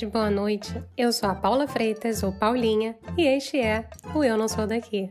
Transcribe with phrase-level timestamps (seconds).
[0.00, 0.82] tarde, boa noite.
[0.96, 5.10] Eu sou a Paula Freitas, ou Paulinha, e este é o Eu Não Sou Daqui.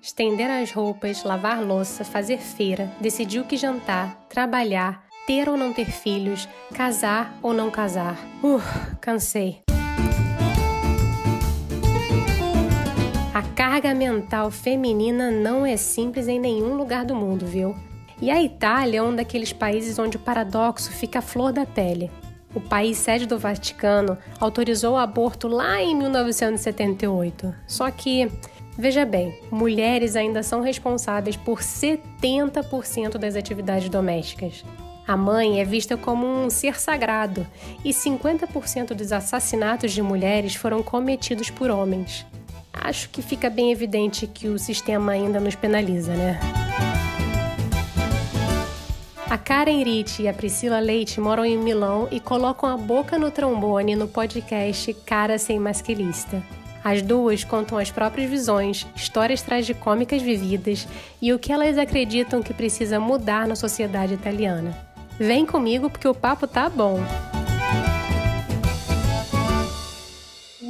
[0.00, 5.72] Estender as roupas, lavar louça, fazer feira, decidir o que jantar, trabalhar, ter ou não
[5.72, 8.16] ter filhos, casar ou não casar.
[8.42, 8.60] Uh,
[9.00, 9.62] cansei.
[13.34, 17.74] A carga mental feminina não é simples em nenhum lugar do mundo, viu?
[18.20, 22.10] E a Itália é um daqueles países onde o paradoxo fica à flor da pele.
[22.54, 27.54] O país sede do Vaticano autorizou o aborto lá em 1978.
[27.66, 28.30] Só que,
[28.76, 34.62] veja bem, mulheres ainda são responsáveis por 70% das atividades domésticas.
[35.08, 37.46] A mãe é vista como um ser sagrado
[37.82, 42.26] e 50% dos assassinatos de mulheres foram cometidos por homens
[42.72, 46.40] acho que fica bem evidente que o sistema ainda nos penaliza, né?
[49.28, 53.30] A Karen Ricci e a Priscila Leite moram em Milão e colocam a boca no
[53.30, 56.42] trombone no podcast Cara Sem Masquilista.
[56.84, 60.86] As duas contam as próprias visões, histórias tragicômicas vividas
[61.20, 64.76] e o que elas acreditam que precisa mudar na sociedade italiana.
[65.18, 67.00] Vem comigo porque o papo tá bom!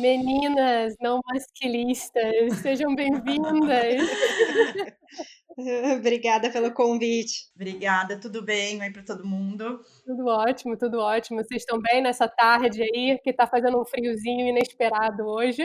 [0.03, 4.03] Meninas não masquilistas, sejam bem-vindas.
[5.97, 7.53] Obrigada pelo convite.
[7.55, 8.81] Obrigada, tudo bem?
[8.81, 9.81] Oi para todo mundo.
[10.05, 11.39] Tudo ótimo, tudo ótimo.
[11.44, 15.62] Vocês estão bem nessa tarde aí, que está fazendo um friozinho inesperado hoje?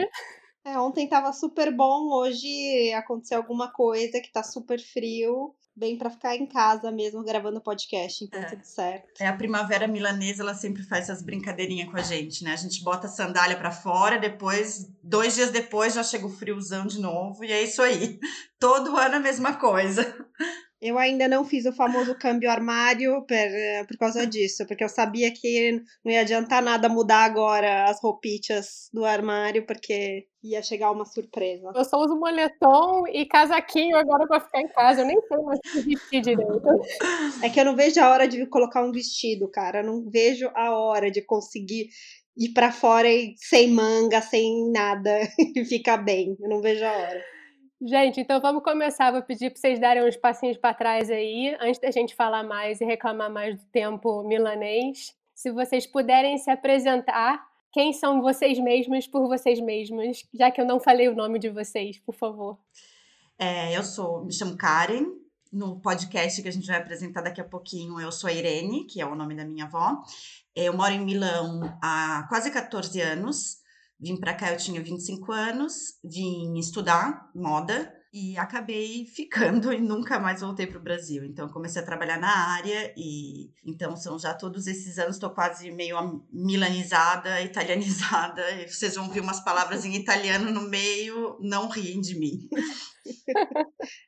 [0.64, 6.10] É, ontem estava super bom, hoje aconteceu alguma coisa que está super frio bem para
[6.10, 8.44] ficar em casa mesmo gravando podcast, então é.
[8.46, 9.20] tudo certo.
[9.20, 12.52] É a primavera milanesa, ela sempre faz essas brincadeirinhas com a gente, né?
[12.52, 16.86] A gente bota a sandália para fora, depois, dois dias depois, já chega o friozão
[16.86, 18.18] de novo, e é isso aí.
[18.58, 20.02] Todo ano a mesma coisa.
[20.80, 24.88] Eu ainda não fiz o famoso câmbio armário por, eh, por causa disso, porque eu
[24.88, 30.92] sabia que não ia adiantar nada mudar agora as roupitas do armário, porque ia chegar
[30.92, 31.72] uma surpresa.
[31.74, 35.58] Eu só uso moletom e casaquinho agora para ficar em casa, eu nem sei mais
[35.64, 36.62] se vestir direito.
[37.42, 40.48] É que eu não vejo a hora de colocar um vestido, cara, eu não vejo
[40.54, 41.88] a hora de conseguir
[42.36, 45.20] ir para fora sem manga, sem nada
[45.56, 47.37] e ficar bem, eu não vejo a hora.
[47.80, 49.12] Gente, então vamos começar.
[49.12, 52.80] Vou pedir para vocês darem uns passinhos para trás aí, antes da gente falar mais
[52.80, 55.14] e reclamar mais do tempo milanês.
[55.32, 60.66] Se vocês puderem se apresentar, quem são vocês mesmos por vocês mesmos, já que eu
[60.66, 62.58] não falei o nome de vocês, por favor.
[63.38, 65.06] É, eu sou, me chamo Karen.
[65.52, 69.00] No podcast que a gente vai apresentar daqui a pouquinho, eu sou a Irene, que
[69.00, 70.02] é o nome da minha avó.
[70.54, 73.62] Eu moro em Milão há quase 14 anos.
[74.00, 80.18] Vim para cá, eu tinha 25 anos, vim estudar moda e acabei ficando e nunca
[80.18, 81.24] mais voltei para o Brasil.
[81.24, 85.70] Então comecei a trabalhar na área e então são já todos esses anos estou quase
[85.70, 85.96] meio
[86.32, 88.50] milanizada, italianizada.
[88.52, 92.48] E vocês vão ver umas palavras em italiano no meio, não riem de mim.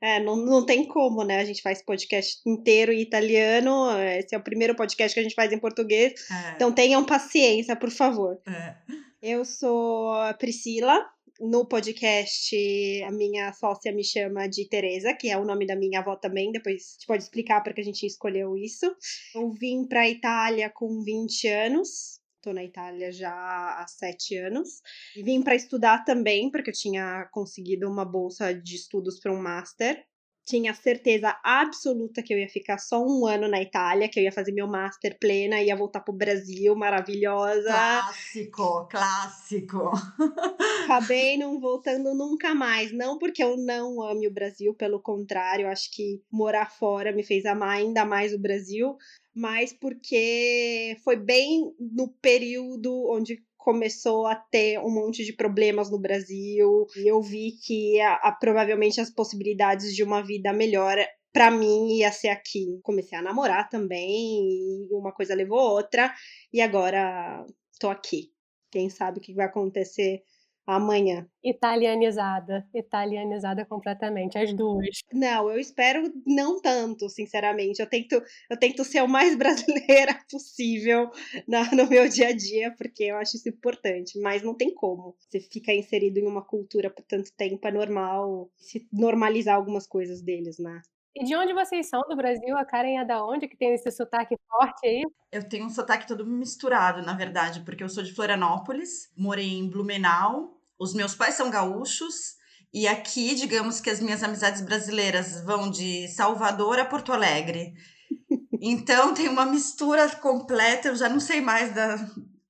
[0.02, 1.40] É, não, não tem como, né?
[1.40, 3.90] A gente faz podcast inteiro em italiano.
[3.98, 6.12] Esse é o primeiro podcast que a gente faz em português.
[6.30, 6.50] É.
[6.50, 8.38] Então tenham paciência, por favor.
[8.46, 8.76] É.
[9.22, 11.06] Eu sou a Priscila.
[11.38, 12.56] No podcast,
[13.02, 16.50] a minha sócia me chama de Teresa, que é o nome da minha avó também.
[16.50, 18.86] Depois a pode explicar para que a gente escolheu isso.
[19.34, 22.20] Eu vim para a Itália com 20 anos.
[22.36, 24.80] Estou na Itália já há sete anos.
[25.14, 30.02] Vim para estudar também, porque eu tinha conseguido uma bolsa de estudos para um master
[30.46, 34.32] tinha certeza absoluta que eu ia ficar só um ano na Itália, que eu ia
[34.32, 37.70] fazer meu master plena, ia voltar pro Brasil, maravilhosa.
[37.70, 39.90] Clássico, clássico.
[40.84, 42.92] Acabei não voltando nunca mais.
[42.92, 47.44] Não porque eu não ame o Brasil, pelo contrário, acho que morar fora me fez
[47.46, 48.96] amar ainda mais o Brasil,
[49.34, 56.00] mas porque foi bem no período onde começou a ter um monte de problemas no
[56.00, 60.96] Brasil e eu vi que a, a, provavelmente as possibilidades de uma vida melhor
[61.32, 62.80] para mim ia ser aqui.
[62.82, 66.12] Comecei a namorar também e uma coisa levou outra
[66.52, 67.46] e agora
[67.78, 68.32] tô aqui.
[68.72, 70.20] Quem sabe o que vai acontecer
[70.66, 71.26] amanhã.
[71.42, 75.00] Italianizada, italianizada completamente, as duas.
[75.12, 77.80] Não, eu espero não tanto, sinceramente.
[77.80, 81.10] Eu tento, eu tento ser o mais brasileira possível
[81.48, 85.16] na, no meu dia a dia, porque eu acho isso importante, mas não tem como.
[85.18, 90.22] Você fica inserido em uma cultura por tanto tempo, é normal se normalizar algumas coisas
[90.22, 90.80] deles, né?
[91.16, 92.56] E de onde vocês são do Brasil?
[92.56, 95.02] A Karen é da onde que tem esse sotaque forte aí?
[95.32, 99.68] Eu tenho um sotaque todo misturado, na verdade, porque eu sou de Florianópolis, morei em
[99.68, 102.36] Blumenau, os meus pais são gaúchos,
[102.72, 107.74] e aqui, digamos que as minhas amizades brasileiras vão de Salvador a Porto Alegre.
[108.62, 111.96] Então tem uma mistura completa, eu já não sei mais da,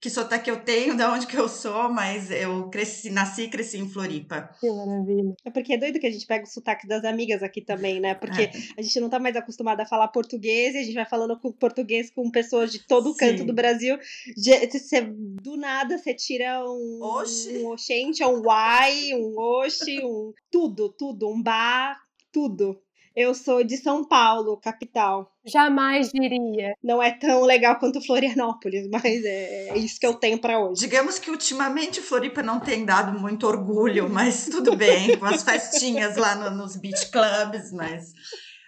[0.00, 3.78] que sotaque eu tenho, de onde que eu sou, mas eu cresci, nasci e cresci
[3.78, 4.50] em Floripa.
[4.58, 5.34] Que maravilha.
[5.44, 8.14] É porque é doido que a gente pega o sotaque das amigas aqui também, né?
[8.14, 8.52] Porque é.
[8.78, 11.52] a gente não tá mais acostumada a falar português e a gente vai falando com
[11.52, 13.98] português com pessoas de todo o canto do Brasil.
[14.36, 17.58] Cê, do nada você tira um, Oxi.
[17.58, 21.98] um oxente, um uai, um oxi, um tudo, tudo, um bar,
[22.32, 22.80] tudo.
[23.14, 25.32] Eu sou de São Paulo, capital.
[25.44, 26.74] Jamais diria.
[26.82, 30.80] Não é tão legal quanto Florianópolis, mas é, é isso que eu tenho para hoje.
[30.80, 36.16] Digamos que ultimamente Floripa não tem dado muito orgulho, mas tudo bem, com as festinhas
[36.16, 38.12] lá no, nos beach clubs, mas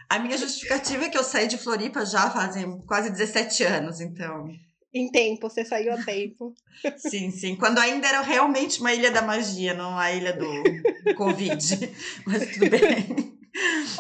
[0.09, 4.49] a minha justificativa é que eu saí de Floripa já fazem quase 17 anos, então.
[4.93, 6.53] Em tempo, você saiu a tempo.
[6.99, 7.57] Sim, sim.
[7.57, 11.95] Quando ainda era realmente uma ilha da magia, não a ilha do Covid.
[12.27, 13.42] Mas tudo bem.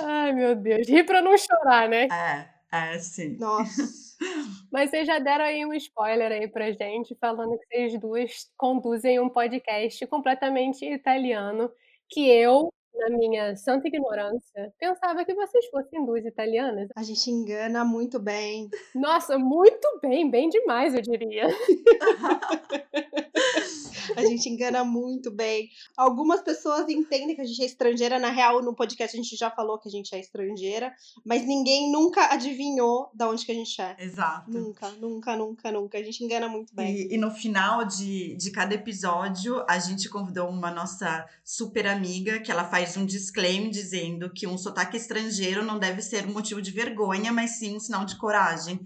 [0.00, 0.88] Ai, meu Deus.
[0.88, 2.06] Ri pra não chorar, né?
[2.10, 2.48] É,
[2.94, 3.36] é, sim.
[3.38, 3.82] Nossa.
[4.72, 9.20] Mas vocês já deram aí um spoiler aí pra gente, falando que vocês duas conduzem
[9.20, 11.70] um podcast completamente italiano,
[12.08, 16.88] que eu, na minha santa ignorância, pensava que vocês fossem duas italianas.
[16.94, 18.68] A gente engana muito bem.
[18.94, 21.46] Nossa, muito bem, bem demais, eu diria.
[24.16, 25.70] A gente engana muito bem.
[25.96, 28.18] Algumas pessoas entendem que a gente é estrangeira.
[28.18, 30.92] Na real, no podcast a gente já falou que a gente é estrangeira,
[31.24, 33.96] mas ninguém nunca adivinhou da onde que a gente é.
[33.98, 34.50] Exato.
[34.50, 35.98] Nunca, nunca, nunca, nunca.
[35.98, 36.94] A gente engana muito bem.
[36.94, 42.40] E, e no final de, de cada episódio, a gente convidou uma nossa super amiga
[42.40, 46.60] que ela faz um disclaimer dizendo que um sotaque estrangeiro não deve ser um motivo
[46.60, 48.80] de vergonha, mas sim um sinal de coragem.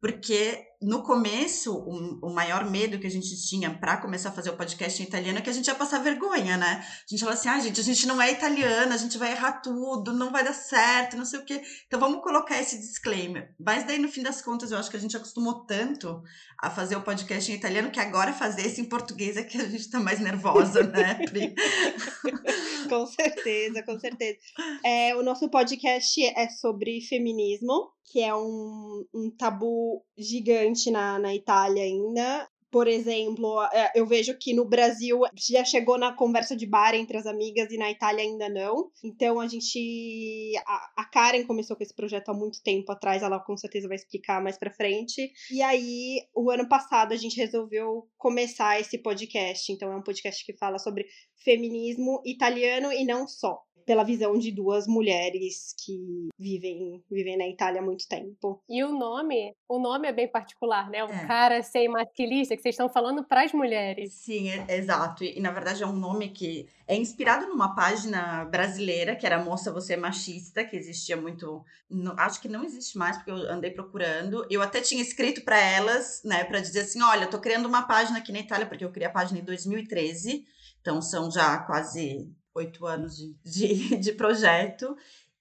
[0.00, 4.50] Porque no começo, o, o, maior medo que a gente tinha para começar a fazer
[4.50, 6.84] o podcast em italiano é que a gente ia passar vergonha, né?
[6.84, 9.60] A gente fala assim, ah, gente, a gente não é italiana, a gente vai errar
[9.60, 11.60] tudo, não vai dar certo, não sei o quê.
[11.86, 13.52] Então vamos colocar esse disclaimer.
[13.58, 16.22] Mas daí, no fim das contas, eu acho que a gente acostumou tanto
[16.60, 19.68] a fazer o podcast em italiano que agora fazer esse em português é que a
[19.68, 21.54] gente tá mais nervosa, né, Pri?
[22.88, 24.38] com certeza, com certeza.
[24.84, 31.34] É, o nosso podcast é sobre feminismo que é um, um tabu gigante na, na
[31.34, 32.48] Itália ainda.
[32.70, 37.16] Por exemplo, é, eu vejo que no Brasil já chegou na conversa de bar entre
[37.16, 38.90] as amigas e na Itália ainda não.
[39.02, 40.52] Então a gente.
[40.66, 43.96] A, a Karen começou com esse projeto há muito tempo atrás, ela com certeza vai
[43.96, 45.32] explicar mais pra frente.
[45.50, 49.72] E aí, o ano passado, a gente resolveu começar esse podcast.
[49.72, 51.06] Então é um podcast que fala sobre
[51.42, 57.80] feminismo italiano e não só pela visão de duas mulheres que vivem, vivem na Itália
[57.80, 58.62] há muito tempo.
[58.68, 61.02] E o nome, o nome é bem particular, né?
[61.02, 61.26] O é.
[61.26, 64.12] cara sem maquilista, que vocês estão falando para as mulheres.
[64.12, 65.24] Sim, é, exato.
[65.24, 69.72] E, na verdade é um nome que é inspirado numa página brasileira, que era Moça
[69.72, 71.64] Você é Machista, que existia muito.
[71.88, 74.46] No, acho que não existe mais, porque eu andei procurando.
[74.50, 77.84] Eu até tinha escrito para elas, né, para dizer assim: olha, eu tô criando uma
[77.84, 80.44] página aqui na Itália, porque eu criei a página em 2013.
[80.82, 84.96] Então são já quase oito anos de, de, de projeto,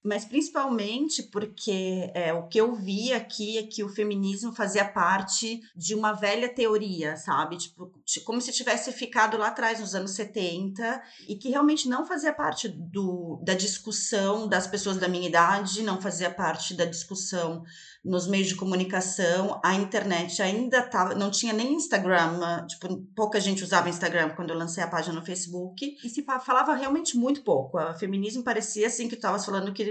[0.07, 5.59] mas principalmente porque é, o que eu vi aqui é que o feminismo fazia parte
[5.75, 7.57] de uma velha teoria, sabe?
[7.57, 7.91] Tipo,
[8.23, 12.69] como se tivesse ficado lá atrás, nos anos 70, e que realmente não fazia parte
[12.69, 17.63] do, da discussão das pessoas da minha idade, não fazia parte da discussão
[18.07, 23.63] nos meios de comunicação, a internet ainda tava, não tinha nem Instagram, tipo, pouca gente
[23.63, 27.77] usava Instagram quando eu lancei a página no Facebook, e se falava realmente muito pouco.
[27.77, 29.83] O feminismo parecia assim que tu estavas falando que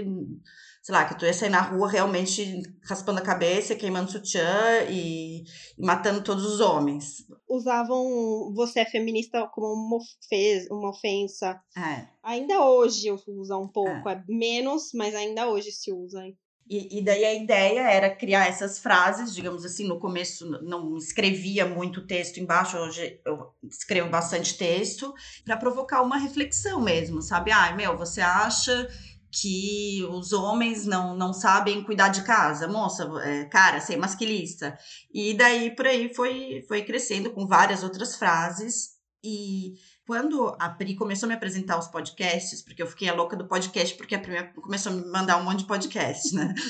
[0.87, 5.43] sei lá, que tu ia sair na rua realmente raspando a cabeça, queimando sutiã e,
[5.77, 7.27] e matando todos os homens.
[7.45, 10.73] Usavam você é feminista como uma, ofensa.
[10.73, 11.61] Uma ofensa.
[11.77, 12.07] É.
[12.23, 14.13] Ainda hoje usa um pouco, é.
[14.13, 16.23] é menos, mas ainda hoje se usa.
[16.69, 21.65] E, e, daí a ideia era criar essas frases, digamos assim, no começo não escrevia
[21.65, 25.13] muito texto embaixo, hoje eu escrevo bastante texto,
[25.45, 27.51] para provocar uma reflexão mesmo, sabe?
[27.51, 28.87] Ai, ah, meu, você acha
[29.31, 34.77] que os homens não, não sabem cuidar de casa, moça, é, cara, ser masculista.
[35.13, 38.97] E daí por aí foi, foi crescendo com várias outras frases.
[39.23, 39.73] E
[40.07, 43.45] quando a Pri começou a me apresentar os podcasts, porque eu fiquei a louca do
[43.45, 46.55] podcast, porque a Pri começou a me mandar um monte de podcast, né?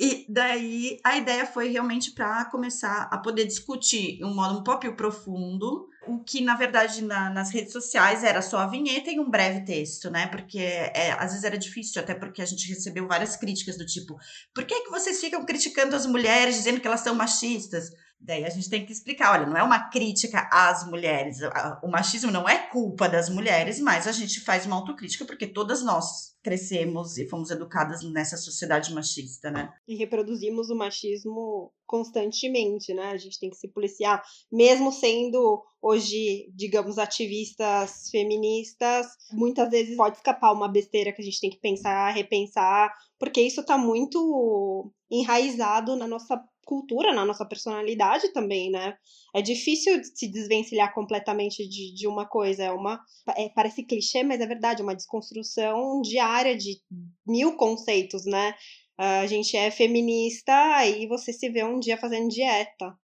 [0.00, 4.90] E daí a ideia foi realmente para começar a poder discutir um modo um pouco
[4.96, 9.30] profundo o que na verdade na, nas redes sociais era só a vinheta e um
[9.30, 10.26] breve texto, né?
[10.26, 14.18] Porque é, às vezes era difícil, até porque a gente recebeu várias críticas do tipo:
[14.52, 17.90] por que, que vocês ficam criticando as mulheres, dizendo que elas são machistas?
[18.24, 21.38] Daí a gente tem que explicar, olha, não é uma crítica às mulheres,
[21.82, 25.82] o machismo não é culpa das mulheres, mas a gente faz uma autocrítica porque todas
[25.82, 29.72] nós crescemos e fomos educadas nessa sociedade machista, né?
[29.88, 33.10] E reproduzimos o machismo constantemente, né?
[33.10, 40.16] A gente tem que se policiar, mesmo sendo hoje, digamos, ativistas feministas, muitas vezes pode
[40.16, 45.96] escapar uma besteira que a gente tem que pensar, repensar, porque isso está muito enraizado
[45.96, 48.96] na nossa cultura, na nossa personalidade também, né?
[49.34, 52.64] É difícil se desvencilhar completamente de, de uma coisa.
[52.64, 53.00] É uma.
[53.36, 56.80] É, parece clichê, mas é verdade, é uma desconstrução diária de
[57.26, 58.54] mil conceitos, né?
[58.98, 62.94] A gente é feminista, aí você se vê um dia fazendo dieta.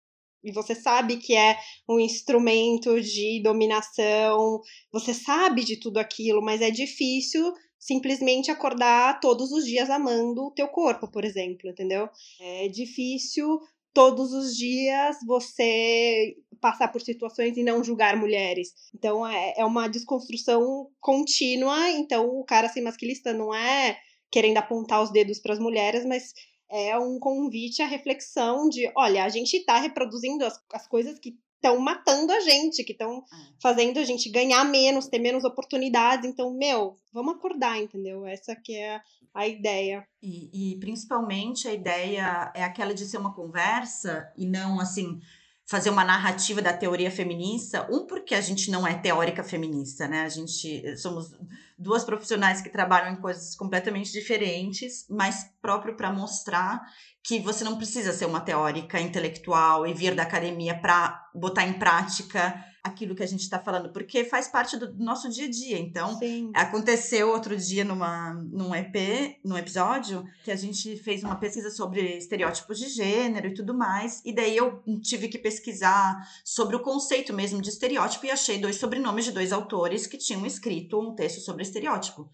[0.45, 4.61] E você sabe que é um instrumento de dominação,
[4.93, 7.53] você sabe de tudo aquilo, mas é difícil
[7.89, 12.07] simplesmente acordar todos os dias amando o teu corpo, por exemplo, entendeu?
[12.39, 13.59] É difícil
[13.95, 18.75] todos os dias você passar por situações e não julgar mulheres.
[18.95, 21.91] Então é, é uma desconstrução contínua.
[21.93, 23.99] Então o cara sem masculista não é
[24.31, 26.35] querendo apontar os dedos para as mulheres, mas
[26.71, 31.39] é um convite à reflexão de, olha, a gente está reproduzindo as, as coisas que
[31.59, 33.37] estão matando a gente, que estão é.
[33.61, 36.29] fazendo a gente ganhar menos, ter menos oportunidades.
[36.29, 38.25] Então, meu, vamos acordar, entendeu?
[38.25, 39.01] Essa que é
[39.35, 40.07] a ideia.
[40.23, 45.21] E, e principalmente a ideia é aquela de ser uma conversa e não assim
[45.69, 50.23] fazer uma narrativa da teoria feminista, um porque a gente não é teórica feminista, né?
[50.23, 51.31] A gente somos
[51.79, 56.81] duas profissionais que trabalham em coisas completamente diferentes, mas próprio para mostrar
[57.23, 61.75] que você não precisa ser uma teórica intelectual e vir da academia para botar em
[61.75, 65.79] prática aquilo que a gente está falando, porque faz parte do nosso dia a dia.
[65.79, 66.51] Então, Sim.
[66.55, 72.17] aconteceu outro dia numa, num EP, num episódio, que a gente fez uma pesquisa sobre
[72.17, 77.33] estereótipos de gênero e tudo mais, e daí eu tive que pesquisar sobre o conceito
[77.33, 81.41] mesmo de estereótipo e achei dois sobrenomes de dois autores que tinham escrito um texto
[81.41, 82.29] sobre estereótipo.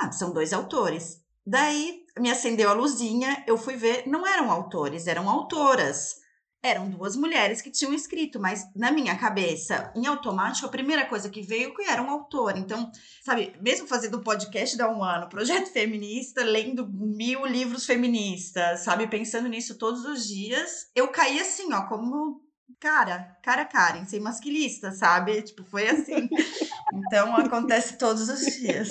[0.00, 1.22] Ah, são dois autores.
[1.46, 6.16] Daí me acendeu a luzinha, eu fui ver, não eram autores, eram autoras
[6.62, 11.30] eram duas mulheres que tinham escrito, mas na minha cabeça, em automático, a primeira coisa
[11.30, 12.56] que veio que era um autor.
[12.56, 12.90] Então,
[13.22, 19.06] sabe, mesmo fazendo um podcast da um ano, projeto feminista, lendo mil livros feministas, sabe,
[19.06, 22.42] pensando nisso todos os dias, eu caí assim, ó, como
[22.80, 25.42] cara, cara Karen, sem masculista, sabe?
[25.42, 26.28] Tipo, foi assim.
[26.90, 28.88] Então acontece todos os dias.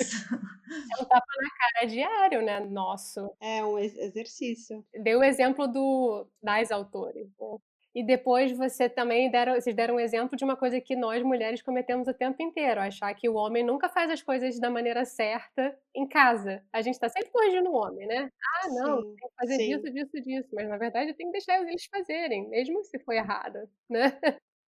[0.70, 2.60] É um tapa na cara diário, né?
[2.60, 3.30] Nosso.
[3.40, 4.84] É um exercício.
[5.02, 7.28] Deu o exemplo do, das autores.
[7.38, 7.58] Né?
[7.94, 11.62] E depois você também deram, vocês deram um exemplo de uma coisa que nós mulheres
[11.62, 15.76] cometemos o tempo inteiro, achar que o homem nunca faz as coisas da maneira certa
[15.94, 16.62] em casa.
[16.72, 18.30] A gente está sempre corrigindo o homem, né?
[18.40, 19.66] Ah, não, sim, tem que fazer sim.
[19.66, 20.48] disso, disso, disso.
[20.52, 23.58] Mas na verdade tem que deixar eles fazerem, mesmo se for errado,
[23.90, 24.16] né?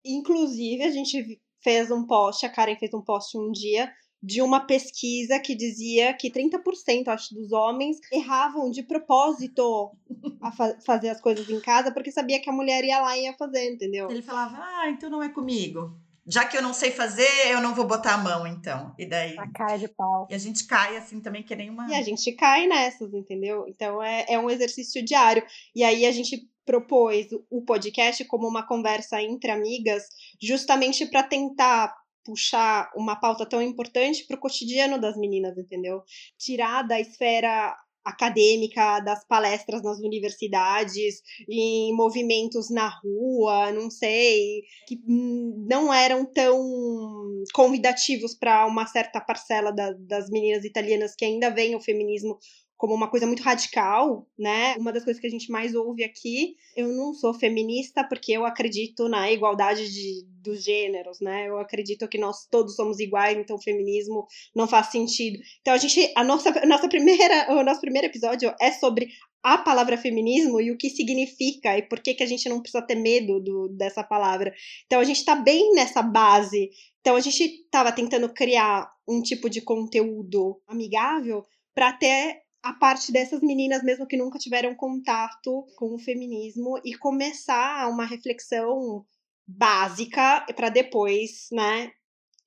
[0.05, 3.93] Inclusive, a gente fez um post, a Karen fez um post um dia
[4.23, 9.93] de uma pesquisa que dizia que 30%, acho, dos homens erravam de propósito
[10.41, 13.25] a fa fazer as coisas em casa porque sabia que a mulher ia lá e
[13.25, 14.11] ia fazer, entendeu?
[14.11, 15.97] Ele falava, ah, então não é comigo.
[16.29, 18.93] Já que eu não sei fazer, eu não vou botar a mão, então.
[18.99, 19.39] E daí.
[19.39, 20.27] A cara de pau.
[20.29, 21.89] E a gente cai assim também, que nem uma.
[21.89, 23.65] E a gente cai nessas, entendeu?
[23.69, 25.45] Então é, é um exercício diário.
[25.73, 30.03] E aí a gente propôs o podcast como uma conversa entre amigas,
[30.43, 31.95] justamente para tentar
[32.27, 36.03] puxar uma pauta tão importante para o cotidiano das meninas, entendeu?
[36.37, 37.75] Tirar da esfera
[38.07, 46.57] acadêmica, das palestras nas universidades, em movimentos na rua, não sei, que não eram tão
[47.53, 52.39] convidativos para uma certa parcela da, das meninas italianas que ainda veem o feminismo
[52.77, 54.75] como uma coisa muito radical, né?
[54.77, 58.45] Uma das coisas que a gente mais ouve aqui, eu não sou feminista porque eu
[58.45, 61.49] acredito na igualdade de, dos gêneros, né?
[61.49, 65.39] Eu acredito que nós todos somos iguais, então o feminismo não faz sentido.
[65.61, 69.09] Então a gente, a nossa, a nossa primeira, o nosso primeiro episódio é sobre
[69.43, 72.83] a palavra feminismo e o que significa e por que, que a gente não precisa
[72.83, 74.53] ter medo do, dessa palavra.
[74.85, 76.71] Então a gente está bem nessa base.
[77.01, 83.13] Então a gente estava tentando criar um tipo de conteúdo amigável para ter a parte
[83.13, 89.05] dessas meninas mesmo que nunca tiveram contato com o feminismo e começar uma reflexão
[89.47, 91.93] básica para depois, né,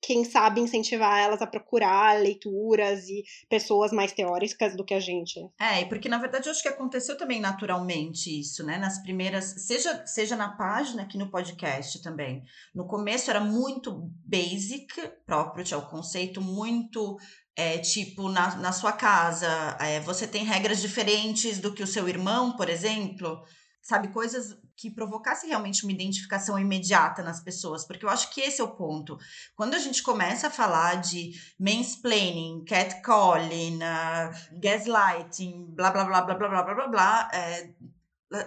[0.02, 5.38] quem sabe incentivar elas a procurar leituras e pessoas mais teóricas do que a gente.
[5.60, 8.78] É, porque na verdade eu acho que aconteceu também naturalmente isso, né?
[8.78, 12.42] Nas primeiras, seja, seja na página aqui no podcast também.
[12.74, 14.88] No começo era muito basic,
[15.26, 17.18] próprio, tinha o conceito muito
[17.56, 19.48] é, tipo, na, na sua casa,
[19.80, 23.42] é, você tem regras diferentes do que o seu irmão, por exemplo.
[23.82, 28.60] sabe, coisas que provocasse realmente uma identificação imediata nas pessoas, porque eu acho que esse
[28.60, 29.18] é o ponto.
[29.54, 36.34] Quando a gente começa a falar de mansplaining, catcalling, uh, gaslighting, blá blá blá blá
[36.34, 37.74] blá blá blá blá, é,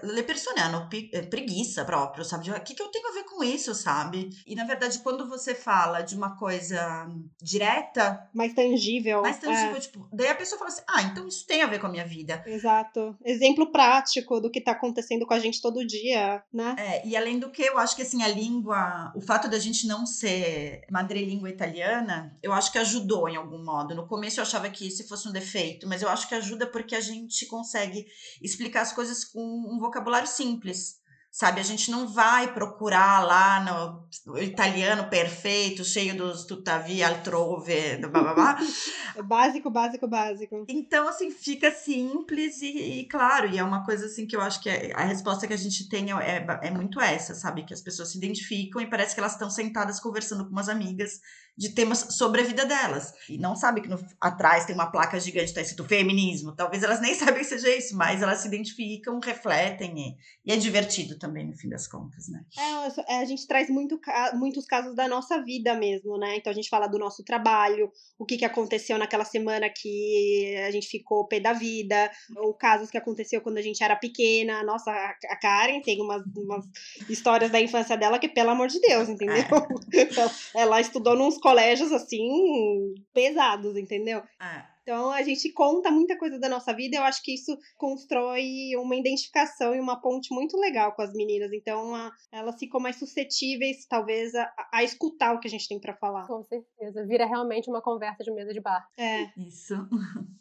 [0.04, 2.50] le persone hanno eh, preguiça próprio, sabe?
[2.50, 4.30] O que, que eu tenho a ver com isso, sabe?
[4.48, 7.06] E na verdade, quando você fala de uma coisa
[7.42, 8.30] direta.
[8.34, 9.22] Mais tangível.
[9.22, 9.80] Mais tangível, é.
[9.80, 10.08] tipo.
[10.14, 12.42] Daí a pessoa fala assim: ah, então isso tem a ver com a minha vida.
[12.48, 13.16] Exato.
[13.26, 16.76] Exemplo prático do que tá acontecendo com a gente todo dia, né?
[16.78, 19.86] É, e além do que, eu acho que assim, a língua, o fato da gente
[19.86, 23.94] não ser madrelíngua italiana, eu acho que ajudou em algum modo.
[23.94, 26.96] No começo eu achava que isso fosse um defeito, mas eu acho que ajuda porque
[26.96, 28.06] a gente consegue
[28.42, 31.04] explicar as coisas com um vocabulário simples
[31.34, 31.60] sabe?
[31.60, 38.34] A gente não vai procurar lá no italiano perfeito, cheio dos tuttavia, altrove, blá, blá,
[38.36, 38.60] blá.
[39.26, 40.64] básico, básico, básico.
[40.70, 44.62] Então, assim, fica simples e, e, claro, e é uma coisa assim que eu acho
[44.62, 47.66] que é, a resposta que a gente tem é, é, é muito essa, sabe?
[47.66, 51.20] Que as pessoas se identificam e parece que elas estão sentadas conversando com umas amigas
[51.58, 53.14] de temas sobre a vida delas.
[53.30, 56.56] E não sabe que no, atrás tem uma placa gigante, tá escrito feminismo.
[56.56, 60.58] Talvez elas nem sabem que seja isso, mas elas se identificam, refletem e, e é
[60.58, 62.44] divertido também, no fim das contas, né?
[63.08, 64.00] É, a gente traz muito,
[64.34, 66.38] muitos casos da nossa vida mesmo, né?
[66.38, 70.72] Então a gente fala do nosso trabalho, o que, que aconteceu naquela semana que a
[70.72, 74.64] gente ficou pé da vida, ou casos que aconteceu quando a gente era pequena.
[74.64, 76.66] Nossa, a Karen tem umas, umas
[77.10, 79.44] histórias da infância dela que, pelo amor de Deus, entendeu?
[79.94, 80.62] É.
[80.62, 84.20] ela estudou nos colégios assim pesados, entendeu?
[84.42, 84.74] É.
[84.84, 88.96] Então a gente conta muita coisa da nossa vida, eu acho que isso constrói uma
[88.96, 91.52] identificação e uma ponte muito legal com as meninas.
[91.54, 95.80] Então a, elas ficam mais suscetíveis, talvez, a, a escutar o que a gente tem
[95.80, 96.28] para falar.
[96.28, 97.06] Com certeza.
[97.06, 98.86] Vira realmente uma conversa de mesa de bar.
[98.98, 99.24] É.
[99.38, 99.74] Isso.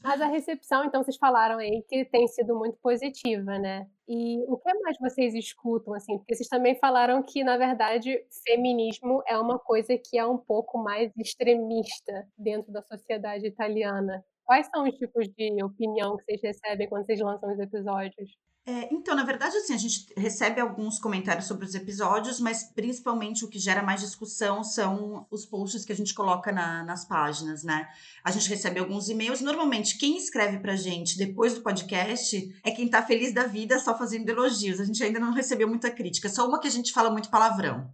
[0.02, 3.86] Mas a recepção, então, vocês falaram aí que tem sido muito positiva, né?
[4.14, 6.18] E o que mais vocês escutam, assim?
[6.18, 10.76] Porque vocês também falaram que, na verdade, feminismo é uma coisa que é um pouco
[10.76, 14.22] mais extremista dentro da sociedade italiana.
[14.44, 18.30] Quais são os tipos de opinião que vocês recebem quando vocês lançam os episódios?
[18.64, 23.44] É, então, na verdade, assim, a gente recebe alguns comentários sobre os episódios, mas principalmente
[23.44, 27.64] o que gera mais discussão são os posts que a gente coloca na, nas páginas,
[27.64, 27.88] né?
[28.22, 29.40] A gente recebe alguns e-mails.
[29.40, 33.98] Normalmente, quem escreve pra gente depois do podcast é quem tá feliz da vida só
[33.98, 34.78] fazendo elogios.
[34.78, 37.90] A gente ainda não recebeu muita crítica, só uma que a gente fala muito palavrão.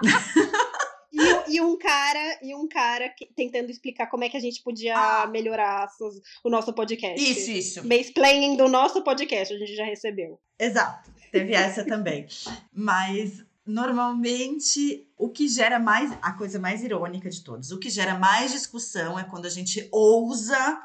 [1.56, 4.94] E, um cara, e um cara que, tentando explicar como é que a gente podia
[4.94, 5.26] ah.
[5.26, 5.88] melhorar
[6.44, 7.18] o nosso podcast.
[7.18, 7.88] Isso, isso.
[7.88, 10.38] Mansplaining do nosso podcast, a gente já recebeu.
[10.58, 12.26] Exato, teve essa também.
[12.70, 18.18] Mas normalmente o que gera mais a coisa mais irônica de todos, o que gera
[18.18, 20.78] mais discussão é quando a gente ousa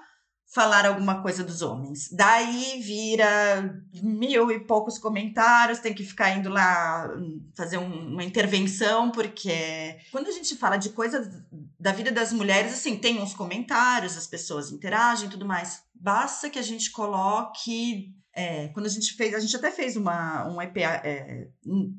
[0.52, 2.10] falar alguma coisa dos homens.
[2.12, 8.24] Daí vira mil e poucos comentários, tem que ficar indo lá hum, fazer um, uma
[8.24, 11.42] intervenção, porque quando a gente fala de coisas
[11.80, 15.84] da vida das mulheres, assim, tem uns comentários, as pessoas interagem e tudo mais.
[15.96, 18.14] Basta que a gente coloque.
[18.34, 21.48] É, quando a gente fez, a gente até fez uma, um EP, é,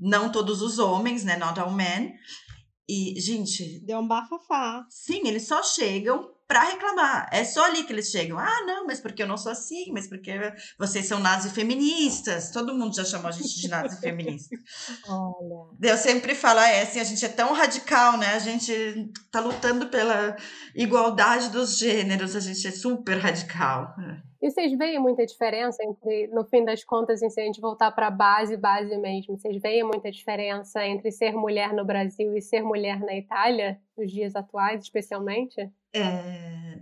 [0.00, 1.36] não todos os homens, né?
[1.36, 2.12] Not all men.
[2.88, 3.80] E, gente.
[3.80, 4.84] Deu um bafafá.
[4.90, 7.30] Sim, eles só chegam para reclamar.
[7.32, 8.38] É só ali que eles chegam.
[8.38, 10.32] Ah, não, mas porque eu não sou assim, mas porque
[10.78, 12.50] vocês são nazi-feministas.
[12.50, 14.54] Todo mundo já chamou a gente de nazi-feminista.
[15.08, 15.92] Olha.
[15.92, 18.34] Eu sempre falo, ah, é assim, a gente é tão radical, né?
[18.34, 20.36] A gente tá lutando pela
[20.74, 23.94] igualdade dos gêneros, a gente é super radical.
[24.42, 28.10] E vocês veem muita diferença entre, no fim das contas, se a gente voltar para
[28.10, 33.00] base, base mesmo, vocês veem muita diferença entre ser mulher no Brasil e ser mulher
[33.00, 35.72] na Itália, nos dias atuais, especialmente?
[35.94, 36.80] É.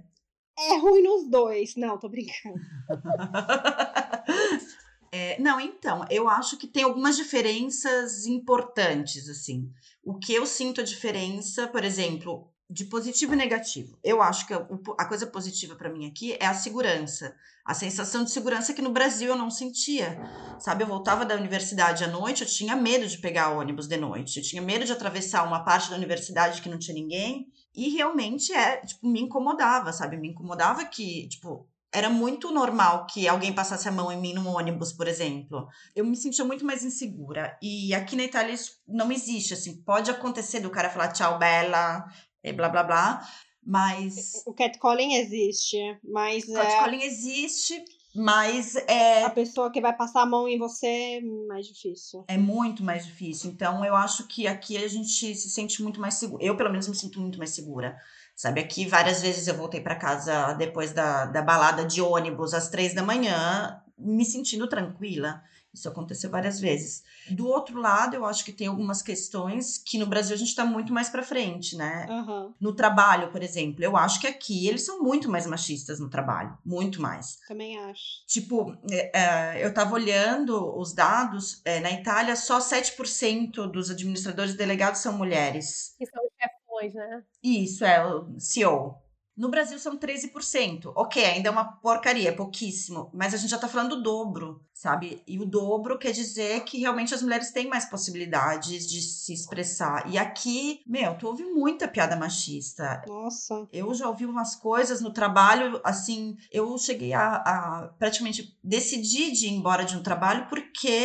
[0.59, 1.75] É ruim nos dois.
[1.77, 2.61] Não, tô brincando.
[5.11, 9.73] é, não, então, eu acho que tem algumas diferenças importantes, assim.
[10.05, 13.99] O que eu sinto a diferença, por exemplo, de positivo e negativo.
[14.03, 17.35] Eu acho que a coisa positiva para mim aqui é a segurança.
[17.65, 20.17] A sensação de segurança que no Brasil eu não sentia.
[20.61, 24.39] Sabe, eu voltava da universidade à noite, eu tinha medo de pegar ônibus de noite.
[24.39, 27.49] Eu tinha medo de atravessar uma parte da universidade que não tinha ninguém.
[27.75, 30.17] E realmente é, tipo, me incomodava, sabe?
[30.17, 34.49] Me incomodava que, tipo, era muito normal que alguém passasse a mão em mim no
[34.49, 35.69] ônibus, por exemplo.
[35.95, 37.59] Eu me sentia muito mais insegura.
[37.61, 39.83] E aqui na Itália isso não existe, assim.
[39.83, 42.05] Pode acontecer do cara falar tchau, bela,
[42.43, 43.29] e blá blá blá.
[43.65, 44.43] Mas.
[44.47, 46.45] O catcalling existe, mas.
[46.45, 47.07] O catcalling é...
[47.07, 47.83] existe,
[48.15, 49.25] mas é.
[49.25, 52.25] A pessoa que vai passar a mão em você é mais difícil.
[52.29, 53.51] É muito mais difícil.
[53.51, 56.43] Então, eu acho que aqui a gente se sente muito mais segura.
[56.43, 57.97] Eu, pelo menos, me sinto muito mais segura.
[58.35, 62.71] Sabe, aqui várias vezes eu voltei para casa depois da, da balada de ônibus às
[62.71, 65.43] três da manhã me sentindo tranquila.
[65.73, 67.03] Isso aconteceu várias vezes.
[67.31, 70.65] Do outro lado, eu acho que tem algumas questões que no Brasil a gente está
[70.65, 72.07] muito mais para frente, né?
[72.09, 72.53] Uhum.
[72.61, 76.59] No trabalho, por exemplo, eu acho que aqui eles são muito mais machistas no trabalho,
[76.65, 77.39] muito mais.
[77.47, 78.27] Também acho.
[78.27, 84.55] Tipo, é, é, eu estava olhando os dados, é, na Itália só 7% dos administradores
[84.55, 85.95] delegados são mulheres.
[85.97, 87.23] Que são os chefões, né?
[87.43, 89.01] Isso, é o CEO.
[89.41, 90.93] No Brasil são 13%.
[90.95, 93.11] Ok, ainda é uma porcaria, é pouquíssimo.
[93.15, 95.23] Mas a gente já tá falando do dobro, sabe?
[95.27, 100.07] E o dobro quer dizer que realmente as mulheres têm mais possibilidades de se expressar.
[100.13, 103.03] E aqui, meu, tu ouve muita piada machista.
[103.09, 103.67] Nossa.
[103.73, 109.47] Eu já ouvi umas coisas no trabalho, assim, eu cheguei a, a praticamente decidir de
[109.47, 111.01] ir embora de um trabalho porque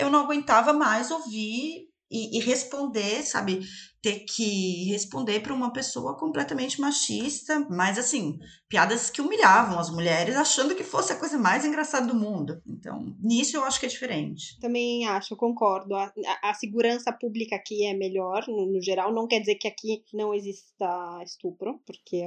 [0.00, 3.60] eu não aguentava mais ouvir e, e, responder, sabe?
[4.02, 10.36] Ter que responder para uma pessoa completamente machista, mas assim, piadas que humilhavam as mulheres,
[10.36, 12.62] achando que fosse a coisa mais engraçada do mundo.
[12.66, 14.58] Então, nisso eu acho que é diferente.
[14.60, 15.94] Também acho, concordo.
[15.94, 19.12] A, a, a segurança pública aqui é melhor, no, no, geral.
[19.12, 22.22] Não quer dizer que aqui não exista estupro, porque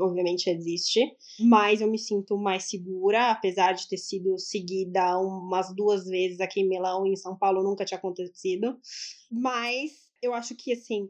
[0.00, 1.00] obviamente existe,
[1.40, 6.60] mas eu me sinto mais segura, apesar de ter sido seguida umas duas vezes aqui
[6.60, 8.76] em Milão e em São Paulo nunca tinha acontecido.
[9.30, 11.08] Mas eu acho que, assim,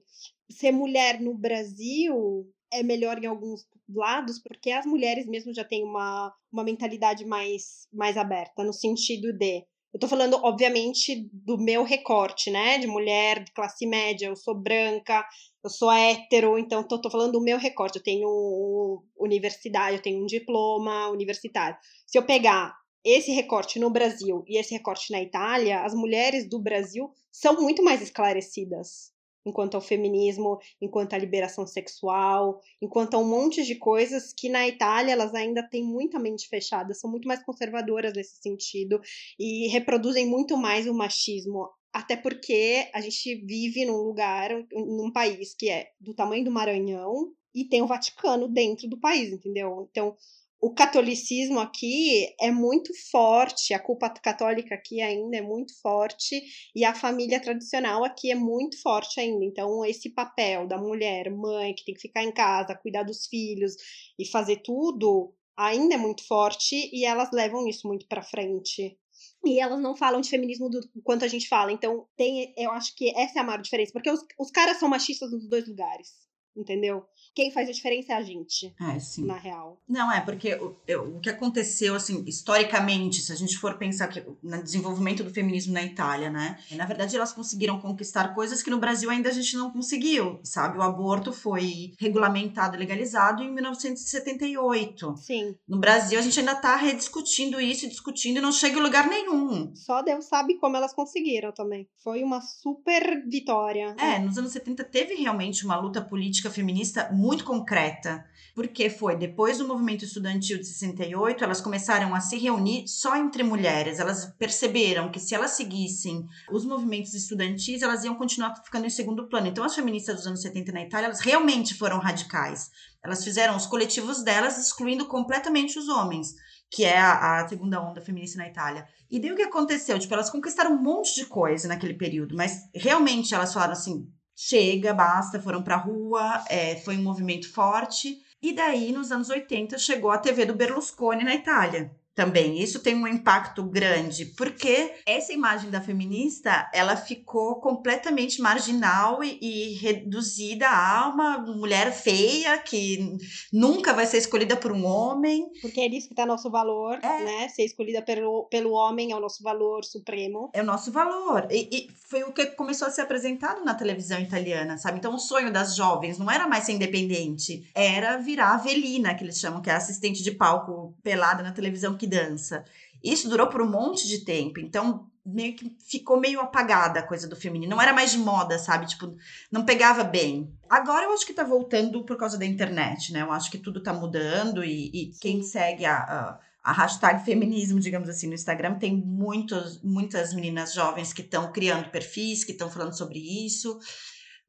[0.51, 5.85] ser mulher no Brasil é melhor em alguns lados, porque as mulheres mesmo já têm
[5.85, 9.65] uma, uma mentalidade mais, mais aberta, no sentido de.
[9.93, 12.79] Eu tô falando, obviamente, do meu recorte, né?
[12.79, 15.27] De mulher, de classe média, eu sou branca,
[15.65, 17.97] eu sou hétero, então tô, tô falando do meu recorte.
[17.97, 21.77] Eu tenho universidade, eu tenho um diploma universitário.
[22.07, 22.73] Se eu pegar
[23.05, 27.83] esse recorte no Brasil e esse recorte na Itália, as mulheres do Brasil são muito
[27.83, 29.13] mais esclarecidas
[29.45, 34.67] enquanto ao feminismo, enquanto à liberação sexual, enquanto a um monte de coisas que na
[34.67, 39.01] Itália elas ainda têm muita mente fechada, são muito mais conservadoras nesse sentido
[39.39, 41.69] e reproduzem muito mais o machismo.
[41.93, 47.33] Até porque a gente vive num lugar, num país que é do tamanho do Maranhão
[47.53, 49.89] e tem o Vaticano dentro do país, entendeu?
[49.91, 50.17] Então,
[50.61, 56.43] o catolicismo aqui é muito forte, a culpa católica aqui ainda é muito forte,
[56.77, 59.43] e a família tradicional aqui é muito forte ainda.
[59.45, 63.75] Então, esse papel da mulher, mãe, que tem que ficar em casa, cuidar dos filhos
[64.19, 68.99] e fazer tudo, ainda é muito forte, e elas levam isso muito para frente.
[69.45, 71.73] E elas não falam de feminismo do quanto a gente fala.
[71.73, 74.91] Então, tem, eu acho que essa é a maior diferença, porque os, os caras são
[74.91, 76.11] machistas nos dois lugares,
[76.55, 77.07] entendeu?
[77.35, 78.75] Quem faz a diferença é a gente.
[78.81, 79.25] É, sim.
[79.25, 79.81] Na real.
[79.89, 80.77] Não, é, porque o,
[81.17, 85.73] o que aconteceu, assim, historicamente, se a gente for pensar que, no desenvolvimento do feminismo
[85.73, 86.59] na Itália, né?
[86.73, 90.79] Na verdade, elas conseguiram conquistar coisas que no Brasil ainda a gente não conseguiu, sabe?
[90.79, 95.17] O aborto foi regulamentado, legalizado em 1978.
[95.17, 95.55] Sim.
[95.69, 99.75] No Brasil, a gente ainda tá rediscutindo isso, discutindo e não chega em lugar nenhum.
[99.75, 101.89] Só Deus sabe como elas conseguiram também.
[102.03, 103.95] Foi uma super vitória.
[103.99, 109.59] É, nos anos 70 teve realmente uma luta política feminista muito concreta, porque foi depois
[109.59, 113.99] do movimento estudantil de 68, elas começaram a se reunir só entre mulheres.
[113.99, 119.29] Elas perceberam que se elas seguissem os movimentos estudantis, elas iam continuar ficando em segundo
[119.29, 119.49] plano.
[119.49, 122.71] Então, as feministas dos anos 70 na Itália, elas realmente foram radicais.
[123.05, 126.35] Elas fizeram os coletivos delas, excluindo completamente os homens
[126.73, 128.87] que é a, a, segunda onda feminista na Itália.
[129.11, 129.99] E daí o que aconteceu?
[129.99, 134.09] Tipo, elas conquistaram um monte de coisa naquele período, mas realmente elas falaram assim:
[134.43, 138.23] chega, basta, foram pra rua, é, foi um movimento forte.
[138.41, 142.61] E daí, nos anos 80, chegou a TV do Berlusconi na Itália também.
[142.61, 149.39] Isso tem um impacto grande, porque essa imagem da feminista, ela ficou completamente marginal e,
[149.41, 153.17] e, reduzida a uma mulher feia que
[153.53, 155.49] nunca vai ser escolhida por um homem.
[155.63, 157.25] Porque é isso que está nosso valor, é.
[157.25, 157.49] né?
[157.49, 160.51] Ser escolhida pelo, pelo homem é o nosso valor supremo.
[160.53, 161.47] É o nosso valor.
[161.51, 164.99] E, e foi o que começou a ser apresentado na televisão italiana, sabe?
[164.99, 169.25] Então, o sonho das jovens não era mais ser independente, era virar a Velina, que
[169.25, 172.65] eles chamam, que é assistente de palco pelada na televisão que dança.
[173.05, 177.29] Isso durou por um monte de tempo, então meio que ficou meio apagada a coisa
[177.29, 177.71] do feminino.
[177.71, 178.87] Não era mais de moda, sabe?
[178.87, 179.15] Tipo,
[179.53, 180.51] não pegava bem.
[180.69, 183.21] Agora eu acho que tá voltando por causa da internet, né?
[183.21, 187.79] Eu acho que tudo tá mudando e, e quem segue a, a, a, hashtag feminismo,
[187.79, 192.71] digamos assim, no Instagram, tem muitos, muitas meninas jovens que estão criando perfis, que estão
[192.71, 193.79] falando sobre isso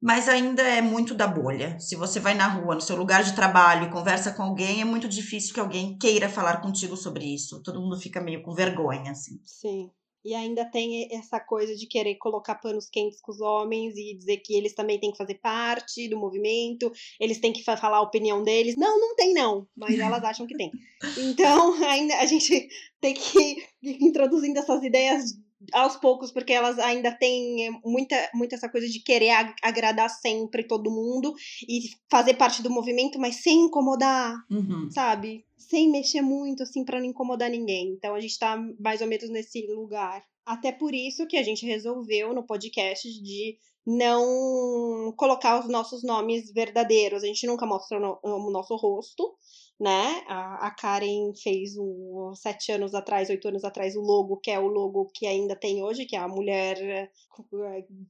[0.01, 1.79] mas ainda é muito da bolha.
[1.79, 4.85] Se você vai na rua, no seu lugar de trabalho e conversa com alguém, é
[4.85, 7.61] muito difícil que alguém queira falar contigo sobre isso.
[7.61, 9.39] Todo mundo fica meio com vergonha, assim.
[9.45, 9.91] Sim.
[10.23, 14.37] E ainda tem essa coisa de querer colocar panos quentes com os homens e dizer
[14.37, 18.43] que eles também têm que fazer parte do movimento, eles têm que falar a opinião
[18.43, 18.75] deles.
[18.75, 20.71] Não, não tem não, mas elas acham que tem.
[21.17, 23.39] Então, ainda a gente tem que
[23.81, 25.33] ir introduzindo essas ideias
[25.73, 30.63] aos poucos, porque elas ainda têm eh, muita, muita essa coisa de querer agradar sempre
[30.63, 31.33] todo mundo
[31.67, 34.89] e fazer parte do movimento, mas sem incomodar, uhum.
[34.89, 35.45] sabe?
[35.57, 37.89] Sem mexer muito, assim, para não incomodar ninguém.
[37.89, 40.23] Então a gente tá mais ou menos nesse lugar.
[40.45, 46.51] Até por isso que a gente resolveu no podcast de não colocar os nossos nomes
[46.51, 47.23] verdadeiros.
[47.23, 49.35] A gente nunca mostra o nosso rosto
[49.81, 50.23] né?
[50.27, 54.59] A, a Karen fez um, sete anos atrás, oito anos atrás, o logo, que é
[54.59, 57.09] o logo que ainda tem hoje, que é a mulher eh,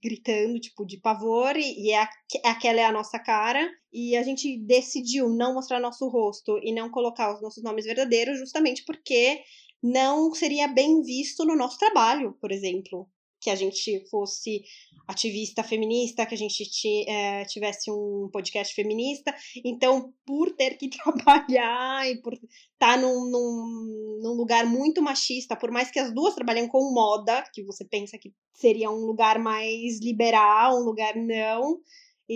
[0.03, 2.05] gritando, tipo, de pavor, e, e é,
[2.43, 3.71] aquela é a nossa cara.
[3.93, 8.37] E a gente decidiu não mostrar nosso rosto e não colocar os nossos nomes verdadeiros,
[8.37, 9.41] justamente porque
[9.81, 13.07] não seria bem visto no nosso trabalho, por exemplo
[13.41, 14.63] que a gente fosse
[15.07, 16.63] ativista feminista, que a gente
[17.09, 19.33] é, tivesse um podcast feminista.
[19.65, 25.55] Então, por ter que trabalhar e por estar tá num, num, num, lugar muito machista,
[25.55, 29.39] por mais que as duas trabalhem com moda, que você pensa que seria um lugar
[29.39, 31.79] mais liberal, um lugar não,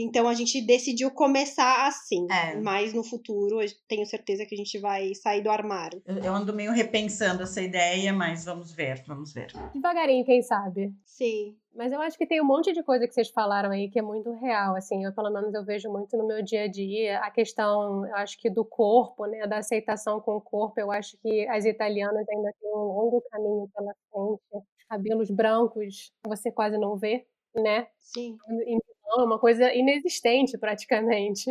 [0.04, 2.28] então a gente decidiu começar assim.
[2.32, 2.56] É.
[2.56, 6.02] Mas no futuro eu tenho certeza que a gente vai sair do armário.
[6.06, 9.52] Eu, eu ando meio repensando essa ideia, mas vamos ver, vamos ver.
[9.74, 10.94] Devagarinho, quem sabe?
[11.06, 11.56] Sim.
[11.74, 14.02] Mas eu acho que tem um monte de coisa que vocês falaram aí que é
[14.02, 17.30] muito real, assim, eu pelo menos eu vejo muito no meu dia a dia a
[17.30, 21.46] questão, eu acho que do corpo, né, da aceitação com o corpo, eu acho que
[21.50, 27.28] as italianas ainda têm um longo caminho pela frente, cabelos brancos você quase não vê,
[27.54, 27.88] né?
[28.00, 28.38] Sim.
[28.66, 31.46] Em é uma coisa inexistente praticamente.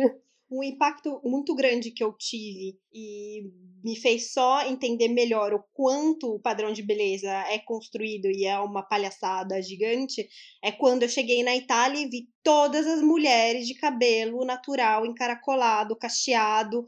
[0.49, 3.49] Um impacto muito grande que eu tive e
[3.83, 8.59] me fez só entender melhor o quanto o padrão de beleza é construído e é
[8.59, 10.27] uma palhaçada gigante
[10.63, 15.95] é quando eu cheguei na Itália e vi todas as mulheres de cabelo natural, encaracolado,
[15.95, 16.85] cacheado,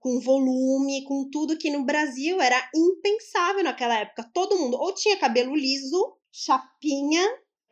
[0.00, 4.28] com volume, com tudo que no Brasil era impensável naquela época.
[4.34, 7.24] Todo mundo ou tinha cabelo liso, chapinha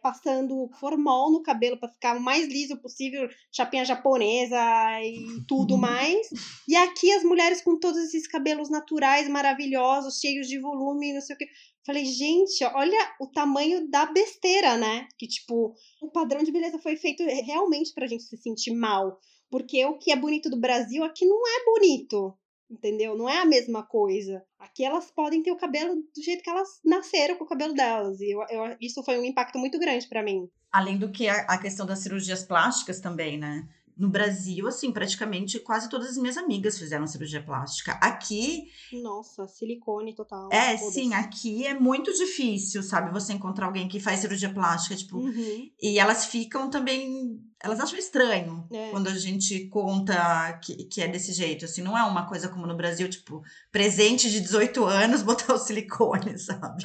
[0.07, 4.57] passando formol no cabelo para ficar o mais liso possível, chapinha japonesa
[5.03, 6.29] e tudo mais.
[6.69, 11.35] E aqui as mulheres com todos esses cabelos naturais maravilhosos, cheios de volume, não sei
[11.35, 11.49] o que.
[11.85, 15.09] Falei, gente, olha o tamanho da besteira, né?
[15.19, 19.19] Que tipo, o padrão de beleza foi feito realmente pra gente se sentir mal.
[19.51, 22.33] Porque o que é bonito do Brasil aqui não é bonito
[22.71, 23.17] entendeu?
[23.17, 24.43] Não é a mesma coisa.
[24.59, 28.21] Aqui elas podem ter o cabelo do jeito que elas nasceram com o cabelo delas.
[28.21, 30.49] E eu, eu isso foi um impacto muito grande para mim.
[30.71, 33.69] Além do que a, a questão das cirurgias plásticas também, né?
[33.97, 37.93] No Brasil, assim, praticamente quase todas as minhas amigas fizeram cirurgia plástica.
[37.93, 38.65] Aqui.
[38.93, 40.51] Nossa, silicone total.
[40.53, 43.11] É, sim, aqui é muito difícil, sabe?
[43.11, 45.17] Você encontrar alguém que faz cirurgia plástica, tipo.
[45.17, 45.71] Uhum.
[45.81, 48.91] E elas ficam também elas acham estranho é.
[48.91, 51.65] quando a gente conta que, que é desse jeito.
[51.65, 53.43] Assim, não é uma coisa como no Brasil, tipo,
[53.73, 56.85] presente de 18 anos, botar o silicone, sabe?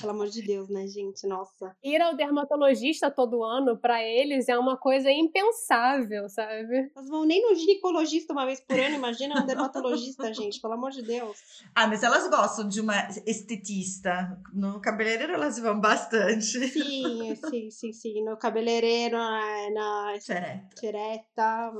[0.00, 1.26] Pelo amor de Deus, né, gente?
[1.26, 1.76] Nossa.
[1.82, 6.90] Ir ao dermatologista todo ano, para eles, é uma coisa impensável, sabe?
[6.94, 10.90] Elas vão nem no ginecologista uma vez por ano, imagina um dermatologista, gente, pelo amor
[10.90, 11.38] de Deus.
[11.74, 14.38] Ah, mas elas gostam de uma estetista.
[14.52, 16.68] No cabeleireiro elas vão bastante.
[16.68, 18.24] Sim, sim, sim, sim.
[18.24, 21.72] No cabeleireiro, na Xereta.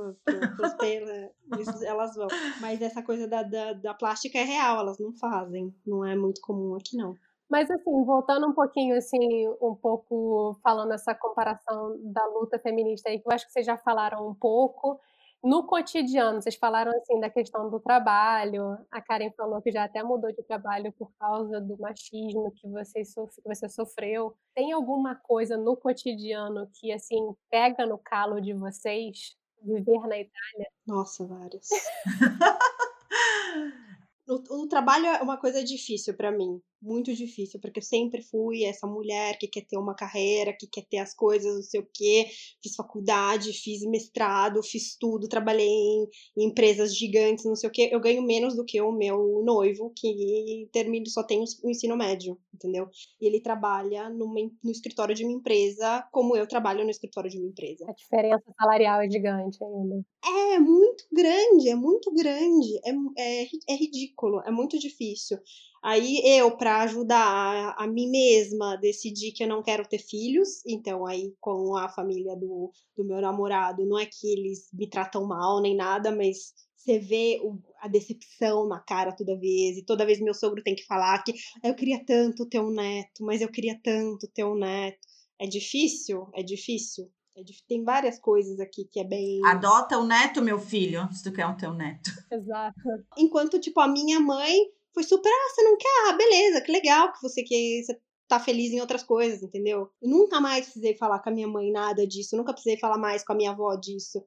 [0.55, 2.27] pros pelos, elas vão.
[2.59, 5.73] Mas essa coisa da, da, da plástica é real, elas não fazem.
[5.85, 7.15] Não é muito comum aqui, não.
[7.49, 13.19] Mas assim, voltando um pouquinho, assim, um pouco falando essa comparação da luta feminista aí,
[13.19, 14.97] que eu acho que vocês já falaram um pouco,
[15.43, 18.77] no cotidiano, vocês falaram assim da questão do trabalho.
[18.91, 23.01] A Karen falou que já até mudou de trabalho por causa do machismo que você,
[23.01, 24.35] que você sofreu.
[24.53, 30.69] Tem alguma coisa no cotidiano que assim pega no calo de vocês viver na Itália?
[30.85, 31.67] Nossa, várias.
[34.27, 38.63] o, o trabalho é uma coisa difícil para mim muito difícil, porque eu sempre fui
[38.63, 41.87] essa mulher que quer ter uma carreira, que quer ter as coisas, não sei o
[41.93, 42.27] quê.
[42.61, 47.89] Fiz faculdade, fiz mestrado, fiz tudo, trabalhei em, em empresas gigantes, não sei o quê.
[47.91, 52.37] Eu ganho menos do que o meu noivo, que termina, só tem o ensino médio,
[52.53, 52.89] entendeu?
[53.19, 57.37] E ele trabalha numa, no escritório de uma empresa, como eu trabalho no escritório de
[57.37, 57.85] uma empresa.
[57.87, 60.03] A diferença salarial é gigante ainda.
[60.23, 62.79] É, muito grande, é muito grande.
[62.85, 65.37] É, é, é ridículo, é muito difícil.
[65.83, 70.63] Aí eu, para ajudar a, a, mim mesma, decidi que eu não quero ter filhos.
[70.65, 75.25] Então, aí com a família do, do meu namorado, não é que eles me tratam
[75.25, 80.05] mal nem nada, mas você vê o, a decepção na cara toda vez, e toda
[80.05, 83.49] vez meu sogro tem que falar que eu queria tanto ter um neto, mas eu
[83.49, 84.99] queria tanto ter um neto.
[85.39, 87.11] É difícil, é difícil.
[87.35, 87.65] É difícil.
[87.67, 89.39] Tem várias coisas aqui que é bem.
[89.45, 92.11] Adota o neto, meu filho, se tu quer um teu neto.
[92.31, 92.79] Exato.
[93.17, 94.53] Enquanto, tipo, a minha mãe
[94.93, 96.09] foi super, ah, você não quer?
[96.09, 97.83] Ah, beleza, que legal que você quer.
[97.83, 99.89] Você tá feliz em outras coisas, entendeu?
[100.01, 103.23] Eu nunca mais precisei falar com a minha mãe nada disso, nunca precisei falar mais
[103.23, 104.23] com a minha avó disso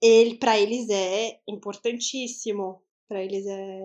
[0.00, 2.82] ele para eles é importantíssimo.
[3.08, 3.80] Para eles é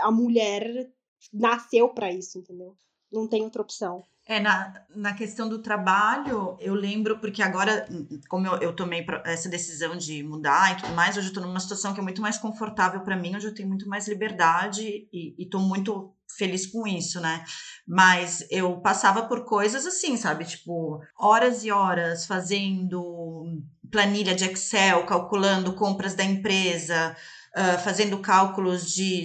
[0.00, 0.90] a mulher
[1.32, 2.76] nasceu para isso, entendeu?
[3.10, 4.04] Não tem outra opção.
[4.28, 7.86] É, na, na questão do trabalho, eu lembro, porque agora,
[8.28, 11.60] como eu, eu tomei essa decisão de mudar e tudo mais, hoje eu tô numa
[11.60, 15.36] situação que é muito mais confortável para mim, hoje eu tenho muito mais liberdade e,
[15.38, 17.44] e tô muito feliz com isso, né?
[17.86, 20.44] Mas eu passava por coisas assim, sabe?
[20.44, 23.62] Tipo, horas e horas fazendo
[23.92, 27.16] planilha de Excel, calculando compras da empresa,
[27.56, 29.24] uh, fazendo cálculos de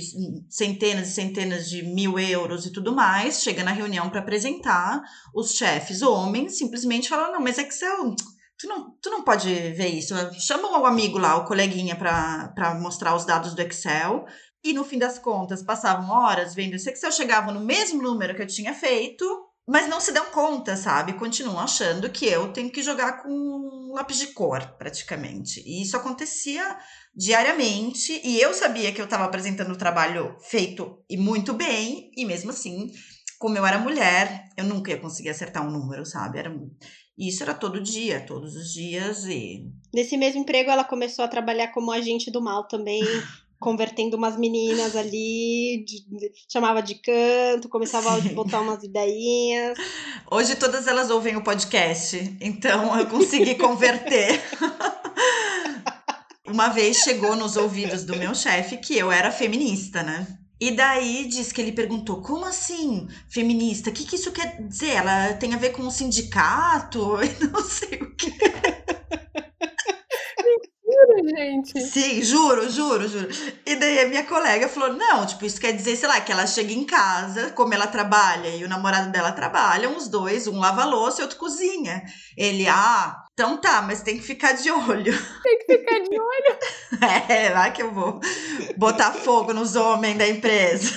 [0.49, 5.01] centenas e centenas de mil euros e tudo mais, chega na reunião para apresentar,
[5.35, 8.15] os chefes homens simplesmente falam, não, mas Excel...
[8.57, 10.13] Tu não, tu não pode ver isso.
[10.39, 14.23] Chama o amigo lá, o coleguinha, para mostrar os dados do Excel.
[14.63, 18.43] E no fim das contas, passavam horas vendo esse Excel, chegavam no mesmo número que
[18.43, 19.25] eu tinha feito,
[19.67, 21.13] mas não se dão conta, sabe?
[21.13, 25.63] Continuam achando que eu tenho que jogar com um lápis de cor, praticamente.
[25.65, 26.77] E isso acontecia
[27.15, 32.26] diariamente, e eu sabia que eu estava apresentando o trabalho feito e muito bem, e
[32.26, 32.91] mesmo assim,
[33.38, 36.39] como eu era mulher, eu nunca ia conseguir acertar um número, sabe?
[36.39, 36.56] Era
[37.17, 41.67] isso era todo dia, todos os dias e Nesse mesmo emprego ela começou a trabalhar
[41.67, 43.02] como agente do mal também,
[43.60, 48.30] convertendo umas meninas ali, de, de, chamava de canto, começava Sim.
[48.30, 49.78] a botar umas ideinhas.
[50.32, 54.41] Hoje todas elas ouvem o podcast, então eu consegui converter.
[56.51, 60.27] Uma vez chegou nos ouvidos do meu chefe que eu era feminista, né?
[60.59, 63.89] E daí diz que ele perguntou: como assim, feminista?
[63.89, 64.89] O que, que isso quer dizer?
[64.89, 67.17] Ela tem a ver com o sindicato?
[67.23, 68.31] E não sei o que
[71.35, 71.81] gente.
[71.81, 73.27] Sim, juro, juro, juro.
[73.65, 76.47] E daí a minha colega falou: não, tipo, isso quer dizer, sei lá, que ela
[76.47, 80.85] chega em casa, como ela trabalha e o namorado dela trabalha, os dois, um lava
[80.85, 82.03] louça e outro cozinha.
[82.37, 85.12] Ele, ah, então tá, mas tem que ficar de olho.
[85.41, 86.60] Tem que ficar de olho.
[87.27, 88.19] é, lá que eu vou
[88.77, 90.95] botar fogo nos homens da empresa.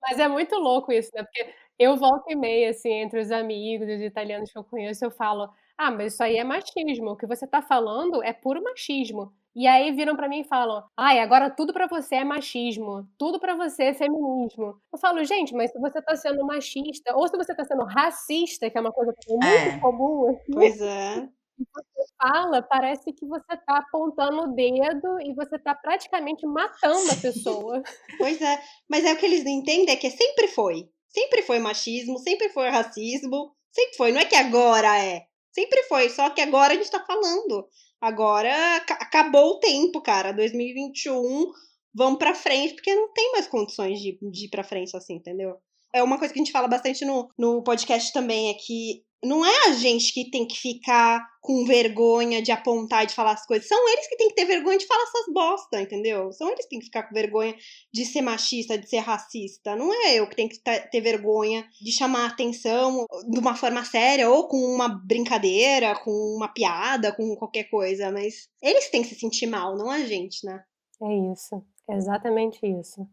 [0.00, 1.24] Mas é muito louco isso, né?
[1.24, 5.10] Porque eu volto e meia, assim, entre os amigos, os italianos que eu conheço, eu
[5.10, 7.10] falo ah, mas isso aí é machismo.
[7.10, 9.32] O que você tá falando é puro machismo.
[9.56, 13.40] E aí viram para mim e falam: "Ai, agora tudo para você é machismo, tudo
[13.40, 14.78] para você é feminismo".
[14.92, 18.68] Eu falo: "Gente, mas se você tá sendo machista ou se você tá sendo racista,
[18.68, 19.78] que é uma coisa muito é.
[19.80, 21.26] comum aqui, Pois é.
[21.58, 27.16] Você fala, parece que você tá apontando o dedo e você tá praticamente matando a
[27.16, 27.82] pessoa.
[28.18, 30.86] pois é, mas é o que eles não entendem é que sempre foi.
[31.08, 35.26] Sempre foi machismo, sempre foi racismo, sempre foi, não é que agora é.
[35.56, 37.66] Sempre foi, só que agora a gente tá falando.
[37.98, 40.30] Agora acabou o tempo, cara.
[40.32, 41.50] 2021,
[41.94, 45.56] vamos pra frente, porque não tem mais condições de, de ir pra frente assim, entendeu?
[45.96, 49.44] É uma coisa que a gente fala bastante no, no podcast também, é que não
[49.44, 53.46] é a gente que tem que ficar com vergonha de apontar e de falar as
[53.46, 53.66] coisas.
[53.66, 56.30] São eles que têm que ter vergonha de falar essas bosta, entendeu?
[56.32, 57.54] São eles que têm que ficar com vergonha
[57.92, 59.74] de ser machista, de ser racista.
[59.74, 64.28] Não é eu que tenho que ter vergonha de chamar atenção de uma forma séria
[64.28, 68.12] ou com uma brincadeira, com uma piada, com qualquer coisa.
[68.12, 70.62] Mas eles têm que se sentir mal, não a gente, né?
[71.02, 71.64] É isso.
[71.88, 73.08] É exatamente isso.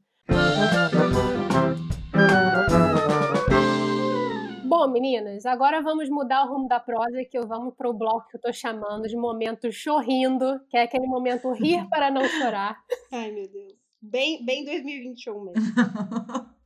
[4.66, 8.28] Bom, meninas, agora vamos mudar o rumo da prosa que eu vamos para o bloco
[8.28, 12.78] que eu tô chamando de momento chorrindo, que é aquele momento rir para não chorar.
[13.12, 13.74] Ai, meu Deus.
[14.02, 15.54] Bem, bem 2021 mesmo.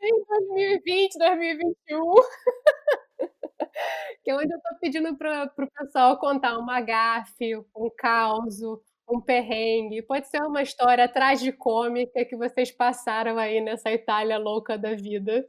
[0.00, 2.14] bem 2020, 2021.
[4.24, 8.60] que é onde eu tô pedindo para o pessoal contar uma gafe, um caos,
[9.08, 10.02] um perrengue.
[10.02, 15.46] Pode ser uma história tragicômica que vocês passaram aí nessa Itália louca da vida.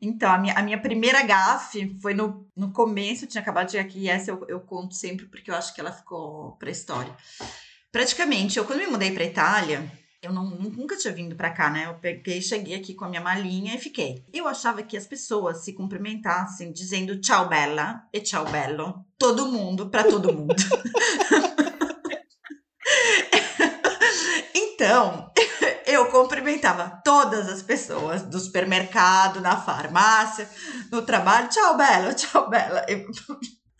[0.00, 3.72] Então, a minha, a minha primeira gafe foi no, no começo, eu tinha acabado de
[3.72, 6.70] chegar aqui, e essa eu, eu conto sempre porque eu acho que ela ficou pra
[6.70, 7.12] história.
[7.90, 9.90] Praticamente, eu quando me mudei pra Itália,
[10.22, 11.86] eu não, nunca tinha vindo para cá, né?
[11.86, 14.24] Eu peguei, cheguei aqui com a minha malinha e fiquei.
[14.32, 19.04] Eu achava que as pessoas se cumprimentassem dizendo tchau bella e tchau bello.
[19.16, 20.54] Todo mundo para todo mundo.
[24.78, 25.32] então,
[25.84, 30.48] eu cumprimentava todas as pessoas do supermercado, na farmácia,
[30.88, 31.48] no trabalho.
[31.48, 32.86] Tchau, Bela, tchau, Bela.
[32.88, 33.04] Eu,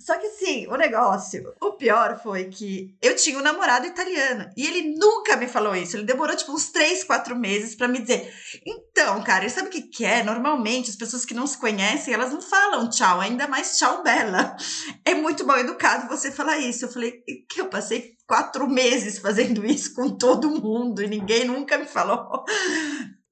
[0.01, 4.66] Só que sim, o negócio, o pior foi que eu tinha um namorado italiano e
[4.66, 5.96] ele nunca me falou isso.
[5.96, 8.32] Ele demorou tipo uns três, quatro meses para me dizer.
[8.64, 10.22] Então, cara, sabe o que, que é?
[10.22, 14.57] Normalmente as pessoas que não se conhecem, elas não falam tchau, ainda mais tchau bela.
[15.05, 16.86] É muito mal educado você falar isso.
[16.86, 21.79] Eu falei que eu passei quatro meses fazendo isso com todo mundo e ninguém nunca
[21.79, 22.45] me falou.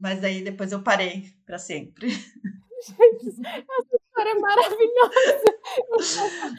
[0.00, 2.10] Mas aí depois eu parei para sempre.
[2.86, 5.44] Gente, essa história é maravilhosa.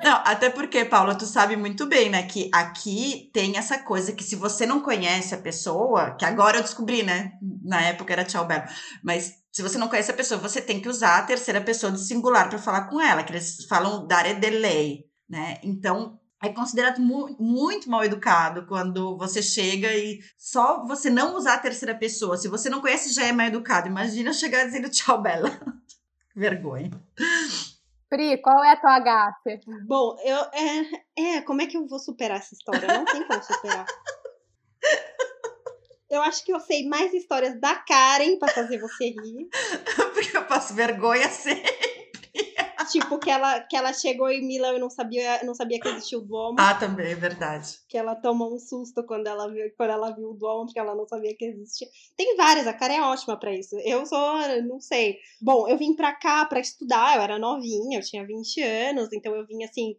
[0.04, 4.24] Não, até porque, Paula, tu sabe muito bem, né, que aqui tem essa coisa que
[4.24, 7.34] se você não conhece a pessoa, que agora eu descobri, né,
[7.64, 8.64] na época era tchau belo,
[9.04, 12.00] mas se você não conhece a pessoa, você tem que usar a terceira pessoa do
[12.00, 15.60] singular para falar com ela, que eles falam dare delay, né?
[15.64, 21.56] Então, é considerado mu muito mal educado quando você chega e só você não usar
[21.56, 22.38] a terceira pessoa.
[22.38, 23.88] Se você não conhece, já é mal educado.
[23.88, 25.50] Imagina chegar dizendo tchau, Bela.
[26.36, 26.92] Vergonha.
[28.10, 29.60] Pri, qual é a tua gafe?
[29.86, 30.38] Bom, eu.
[30.54, 32.88] É, é, como é que eu vou superar essa história?
[32.88, 33.86] Não tem como superar.
[36.10, 39.50] Eu acho que eu sei mais histórias da Karen para fazer você rir.
[40.14, 41.97] Porque eu passo vergonha sempre
[42.86, 46.18] tipo, que ela, que ela chegou em Milão e não sabia, não sabia que existia
[46.18, 46.58] o Duomo.
[46.60, 47.80] Ah, também, é verdade.
[47.88, 50.96] Que ela tomou um susto quando ela viu, quando ela viu o Duomo, porque ela
[50.96, 51.88] não sabia que existia.
[52.16, 53.78] Tem várias, a cara é ótima para isso.
[53.80, 55.18] Eu sou, não sei.
[55.42, 59.36] Bom, eu vim pra cá para estudar, eu era novinha, eu tinha 20 anos, então
[59.36, 59.96] eu vim assim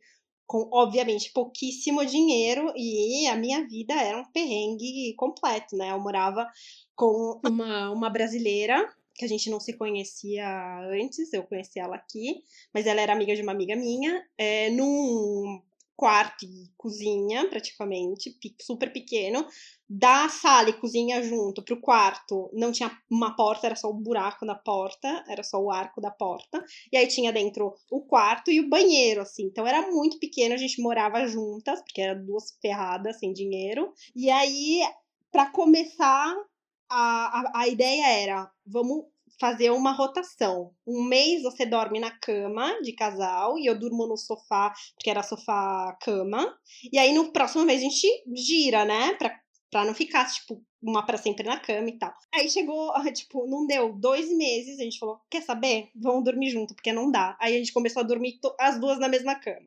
[0.49, 5.91] com, obviamente, pouquíssimo dinheiro e a minha vida era um perrengue completo, né?
[5.91, 6.51] Eu morava
[6.97, 10.46] com uma, uma brasileira que a gente não se conhecia
[10.90, 12.40] antes, eu conheci ela aqui,
[12.72, 15.60] mas ela era amiga de uma amiga minha, é, num
[15.96, 19.44] quarto e cozinha, praticamente, super pequeno,
[19.90, 24.46] da sala e cozinha junto pro quarto, não tinha uma porta, era só o buraco
[24.46, 28.60] da porta, era só o arco da porta, e aí tinha dentro o quarto e
[28.60, 33.18] o banheiro, assim, então era muito pequeno, a gente morava juntas, porque era duas ferradas,
[33.18, 34.80] sem dinheiro, e aí,
[35.32, 36.32] para começar,
[36.91, 39.05] a, a, ideia era, vamos
[39.39, 40.72] fazer uma rotação.
[40.86, 45.22] Um mês você dorme na cama de casal e eu durmo no sofá, porque era
[45.22, 46.57] sofá-cama.
[46.93, 49.14] E aí no próximo mês a gente gira, né?
[49.14, 52.12] Pra, pra não ficar, tipo, uma para sempre na cama e tal.
[52.34, 55.91] Aí chegou, tipo, não deu dois meses, a gente falou: quer saber?
[55.95, 57.36] Vamos dormir junto, porque não dá.
[57.41, 59.66] Aí a gente começou a dormir as duas na mesma cama.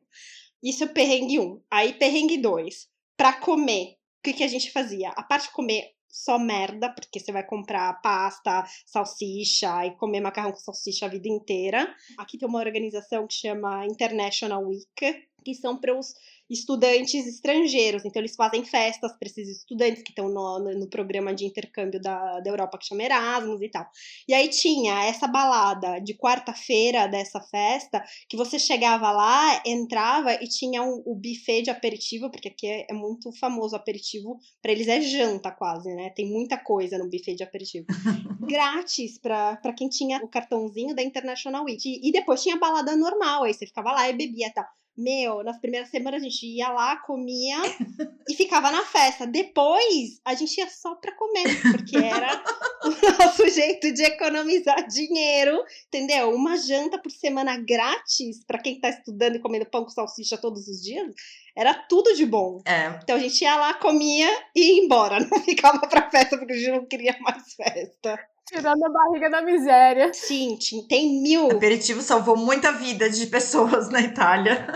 [0.62, 1.60] Isso é perrengue um.
[1.70, 2.88] Aí perrengue dois.
[3.16, 5.10] Pra comer, o que, que a gente fazia?
[5.10, 10.52] A parte de comer só merda, porque você vai comprar pasta, salsicha e comer macarrão
[10.52, 11.92] com salsicha a vida inteira.
[12.18, 16.14] Aqui tem uma organização que chama International Week, que são para os
[16.52, 18.04] estudantes estrangeiros.
[18.04, 22.40] Então, eles fazem festas para esses estudantes que estão no, no, programa de intercâmbio da,
[22.40, 23.86] da Europa que chama Erasmus e tal.
[24.28, 30.46] E aí tinha essa balada de quarta-feira dessa festa, que você chegava lá, entrava e
[30.46, 34.88] tinha um, o buffet de aperitivo, porque aqui é, é muito famoso aperitivo, para eles
[34.88, 36.10] é janta quase, né?
[36.10, 37.86] Tem muita coisa no buffet de aperitivo.
[38.46, 41.80] Grátis para quem tinha o cartãozinho da International Week.
[41.88, 44.66] E, e depois tinha balada normal, aí você ficava lá e bebia e tal.
[44.96, 47.56] Meu, nas primeiras semanas a gente ia lá, comia
[48.28, 49.26] e ficava na festa.
[49.26, 52.44] Depois a gente ia só pra comer, porque era
[52.84, 52.90] o
[53.24, 56.34] nosso jeito de economizar dinheiro, entendeu?
[56.34, 60.68] Uma janta por semana grátis para quem tá estudando e comendo pão com salsicha todos
[60.68, 61.14] os dias.
[61.56, 62.60] Era tudo de bom.
[62.66, 62.98] É.
[63.02, 65.20] Então a gente ia lá, comia e ia embora.
[65.24, 68.18] Não ficava pra festa porque a gente não queria mais festa.
[68.46, 70.12] Tirando a barriga da miséria.
[70.12, 71.48] Sim, tem mil.
[71.48, 74.66] O aperitivo salvou muita vida de pessoas na Itália.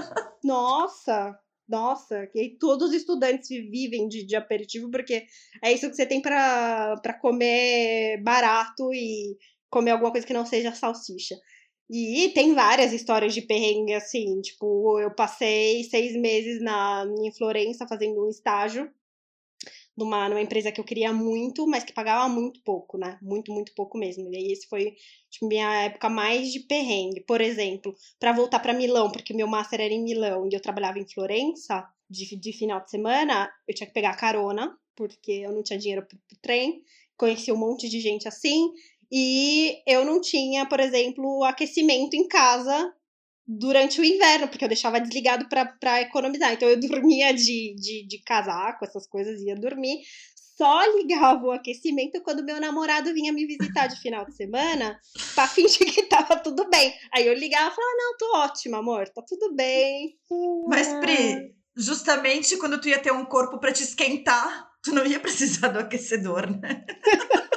[0.42, 1.36] Nossa,
[1.68, 5.26] nossa, que todos os estudantes vivem de, de aperitivo porque
[5.62, 9.36] é isso que você tem para comer barato e
[9.68, 11.34] comer alguma coisa que não seja salsicha.
[11.90, 17.86] E tem várias histórias de perrengue, assim, tipo, eu passei seis meses na, em Florença
[17.86, 18.90] fazendo um estágio
[19.96, 23.18] numa, numa empresa que eu queria muito, mas que pagava muito pouco, né?
[23.22, 24.30] Muito, muito pouco mesmo.
[24.32, 24.94] E aí esse foi
[25.30, 27.20] tipo, minha época mais de perrengue.
[27.22, 30.98] Por exemplo, para voltar para Milão, porque meu master era em Milão e eu trabalhava
[30.98, 35.62] em Florença, de, de final de semana, eu tinha que pegar carona, porque eu não
[35.62, 36.82] tinha dinheiro pro, pro trem.
[37.16, 38.70] Conheci um monte de gente assim.
[39.10, 42.92] E eu não tinha, por exemplo, aquecimento em casa
[43.46, 46.52] durante o inverno, porque eu deixava desligado para economizar.
[46.52, 49.98] Então eu dormia de, de, de casaco, essas coisas, ia dormir.
[50.56, 54.98] Só ligava o aquecimento quando meu namorado vinha me visitar de final de semana
[55.34, 56.94] pra fingir que tava tudo bem.
[57.14, 60.16] Aí eu ligava e falava: Não, tô ótima, amor, tá tudo bem.
[60.66, 65.20] Mas, Pri, justamente quando tu ia ter um corpo para te esquentar, tu não ia
[65.20, 66.86] precisar do aquecedor, né?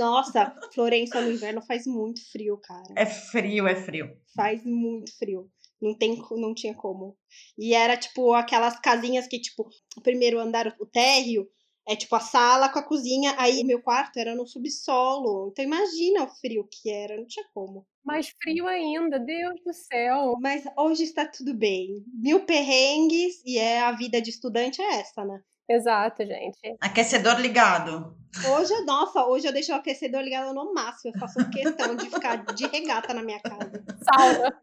[0.00, 2.94] Nossa, Florença no inverno faz muito frio, cara.
[2.96, 4.16] É frio, é frio.
[4.34, 5.50] Faz muito frio.
[5.80, 7.16] Não, tem, não tinha como.
[7.58, 11.46] E era, tipo, aquelas casinhas que, tipo, o primeiro andar, o térreo,
[11.86, 13.34] é tipo a sala com a cozinha.
[13.36, 15.48] Aí meu quarto era no subsolo.
[15.50, 17.86] Então imagina o frio que era, não tinha como.
[18.04, 20.34] Mais frio ainda, Deus do céu.
[20.40, 22.04] Mas hoje está tudo bem.
[22.14, 25.40] Mil perrengues e é a vida de estudante é essa, né?
[25.68, 26.76] Exato, gente.
[26.80, 28.19] Aquecedor ligado.
[28.48, 31.12] Hoje, nossa, hoje eu deixo o aquecedor ligado no máximo.
[31.14, 33.84] Eu faço questão de ficar de regata na minha casa.
[34.02, 34.60] Sauna.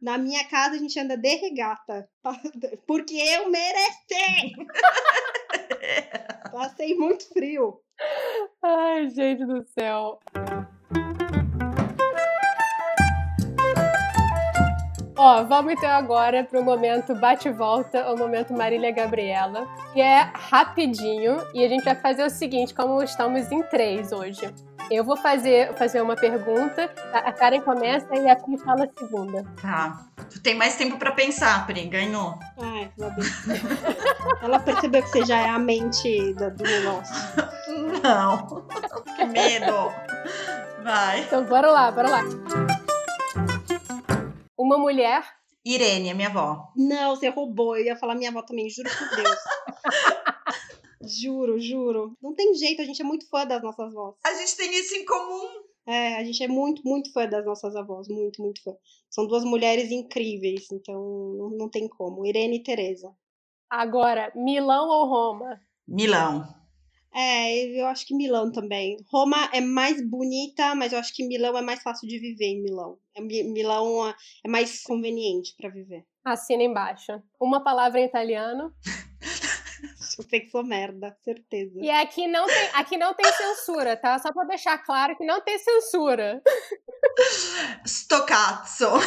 [0.00, 2.08] Na minha casa a gente anda de regata.
[2.86, 4.54] Porque eu mereci!
[6.50, 7.80] Passei muito frio.
[8.62, 10.18] Ai, gente do céu.
[15.24, 21.40] Ó, vamos então agora para o momento bate-volta, o momento Marília Gabriela, que é rapidinho
[21.54, 24.52] e a gente vai fazer o seguinte, como estamos em três hoje.
[24.90, 29.44] Eu vou fazer, fazer uma pergunta, a Karen começa e a Pri fala a segunda.
[29.62, 30.06] Tá.
[30.28, 32.36] Tu tem mais tempo para pensar, Pri, ganhou.
[32.60, 32.90] Ai,
[34.42, 37.14] Ela percebeu que você já é a mente do, do negócio.
[38.02, 38.66] Não.
[39.14, 39.92] Que medo.
[40.82, 41.20] Vai.
[41.20, 42.22] Então, bora lá, bora lá.
[44.72, 45.22] Uma mulher.
[45.62, 46.72] Irene, a minha avó.
[46.74, 47.76] Não, você roubou.
[47.76, 49.38] Eu ia falar minha avó também, juro por Deus.
[51.20, 52.16] juro, juro.
[52.22, 54.14] Não tem jeito, a gente é muito fã das nossas avós.
[54.24, 55.46] A gente tem isso em comum.
[55.86, 58.74] É, a gente é muito, muito fã das nossas avós, muito, muito fã.
[59.10, 60.94] São duas mulheres incríveis, então
[61.36, 62.24] não, não tem como.
[62.24, 63.14] Irene e Teresa.
[63.68, 65.60] Agora, Milão ou Roma?
[65.86, 66.48] Milão.
[67.14, 68.96] É, eu acho que Milão também.
[69.10, 72.62] Roma é mais bonita, mas eu acho que Milão é mais fácil de viver em
[72.62, 72.98] Milão.
[73.14, 76.04] É, Milão é mais conveniente para viver.
[76.24, 77.22] Assina embaixo.
[77.40, 78.72] Uma palavra em italiano.
[80.18, 81.78] Eu sei que sou merda, certeza.
[81.80, 84.18] E aqui não tem, aqui não tem censura, tá?
[84.18, 86.42] Só pra deixar claro que não tem censura.
[87.84, 88.90] Stocazzo.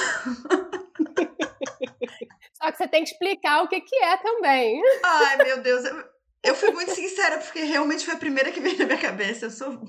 [2.53, 4.82] Só que você tem que explicar o que, que é também.
[5.03, 5.86] Ai, meu Deus.
[5.86, 6.14] Eu
[6.53, 9.45] fui muito sincera, porque realmente foi a primeira que veio na minha cabeça.
[9.45, 9.81] Eu sou,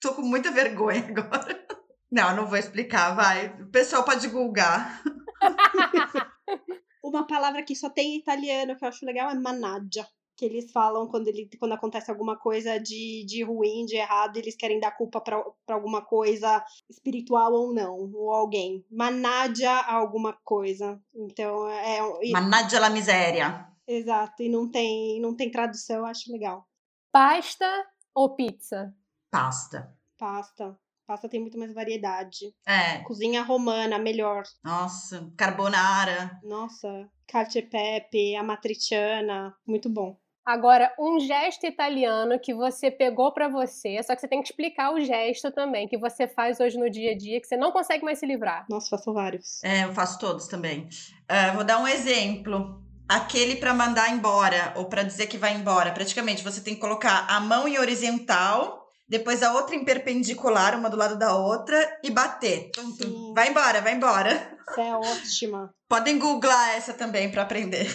[0.00, 1.64] tô com muita vergonha agora.
[2.10, 3.48] Não, não vou explicar, vai.
[3.60, 5.00] O pessoal pode googar.
[7.02, 10.06] Uma palavra que só tem em italiano que eu acho legal é managgia.
[10.36, 14.56] Que eles falam quando, ele, quando acontece alguma coisa de, de ruim, de errado, eles
[14.56, 18.84] querem dar culpa para alguma coisa espiritual ou não, ou alguém.
[18.90, 20.98] Managgia alguma coisa.
[21.14, 21.98] Então é.
[21.98, 23.70] é managgia la miséria.
[23.90, 26.64] Exato, e não tem, não tem tradução, eu acho legal.
[27.10, 27.66] Pasta
[28.14, 28.94] ou pizza?
[29.32, 29.92] Pasta.
[30.16, 30.78] Pasta.
[31.04, 32.54] Pasta tem muito mais variedade.
[32.64, 32.98] É.
[32.98, 34.44] Cozinha romana, melhor.
[34.62, 36.38] Nossa, carbonara.
[36.44, 40.16] Nossa, cacio pepe, amatriciana, muito bom.
[40.46, 44.94] Agora, um gesto italiano que você pegou para você, só que você tem que explicar
[44.94, 48.04] o gesto também, que você faz hoje no dia a dia, que você não consegue
[48.04, 48.66] mais se livrar.
[48.70, 49.62] Nossa, faço vários.
[49.64, 50.88] É, eu faço todos também.
[51.28, 55.90] Uh, vou dar um exemplo aquele para mandar embora ou para dizer que vai embora.
[55.90, 60.88] Praticamente você tem que colocar a mão em horizontal, depois a outra em perpendicular, uma
[60.88, 62.70] do lado da outra e bater.
[62.70, 63.34] Tum, tum.
[63.34, 64.56] Vai embora, vai embora.
[64.68, 65.74] Essa é ótima.
[65.90, 67.88] Podem googlar essa também para aprender.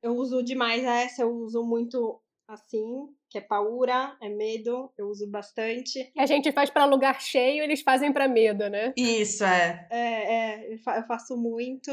[0.00, 5.28] Eu uso demais essa, eu uso muito assim, que é paura, é medo, eu uso
[5.28, 6.12] bastante.
[6.16, 8.94] A gente faz para lugar cheio, eles fazem para medo, né?
[8.96, 9.88] Isso, é.
[9.90, 10.78] É, é, eu
[11.08, 11.90] faço muito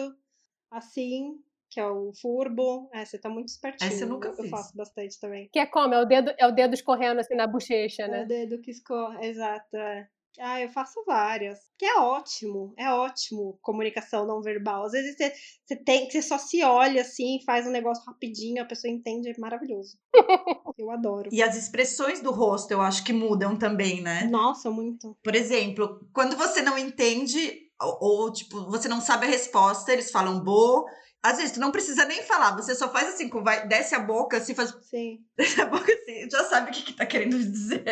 [0.70, 1.40] assim,
[1.74, 2.88] que é o furbo.
[2.94, 3.92] É, você tá muito espertinho.
[3.92, 4.46] Essa eu nunca eu, fiz.
[4.46, 5.50] Eu faço bastante também.
[5.52, 5.94] Que é como?
[5.96, 8.22] É o dedo, é o dedo escorrendo assim na bochecha, né?
[8.22, 9.76] É o dedo que escorre, exato.
[9.76, 10.08] É.
[10.40, 11.60] Ah, eu faço várias.
[11.78, 14.86] Que é ótimo, é ótimo comunicação não verbal.
[14.86, 15.34] Às vezes você,
[15.66, 19.30] você tem que você só se olha assim, faz um negócio rapidinho, a pessoa entende,
[19.30, 19.98] é maravilhoso.
[20.78, 21.30] eu adoro.
[21.32, 24.28] E as expressões do rosto eu acho que mudam também, né?
[24.30, 25.18] Nossa, muito.
[25.24, 30.12] Por exemplo, quando você não entende ou, ou tipo, você não sabe a resposta, eles
[30.12, 30.86] falam bo,
[31.24, 34.38] às vezes tu não precisa nem falar, você só faz assim, vai, desce a boca,
[34.38, 34.78] assim, faz.
[34.82, 35.20] Sim.
[35.38, 37.84] Desce a boca assim, já sabe o que, que tá querendo dizer.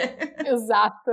[0.45, 1.11] Exato.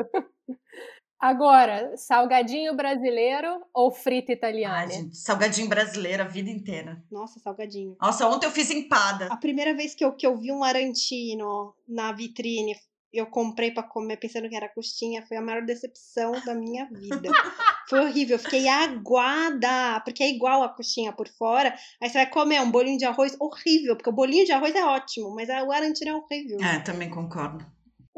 [1.21, 4.77] Agora, salgadinho brasileiro ou frita italiana?
[4.77, 7.03] Ai, gente, salgadinho brasileiro a vida inteira.
[7.11, 7.97] Nossa, salgadinho.
[8.01, 9.27] Nossa, ontem eu fiz empada.
[9.27, 12.77] A primeira vez que eu, que eu vi um arantino na vitrine
[13.13, 17.31] eu comprei para comer pensando que era coxinha, foi a maior decepção da minha vida.
[17.89, 21.75] foi horrível, eu fiquei aguada, porque é igual a coxinha por fora.
[22.01, 24.85] Aí você vai comer um bolinho de arroz horrível, porque o bolinho de arroz é
[24.85, 26.59] ótimo, mas o arantino é horrível.
[26.63, 27.65] É, também concordo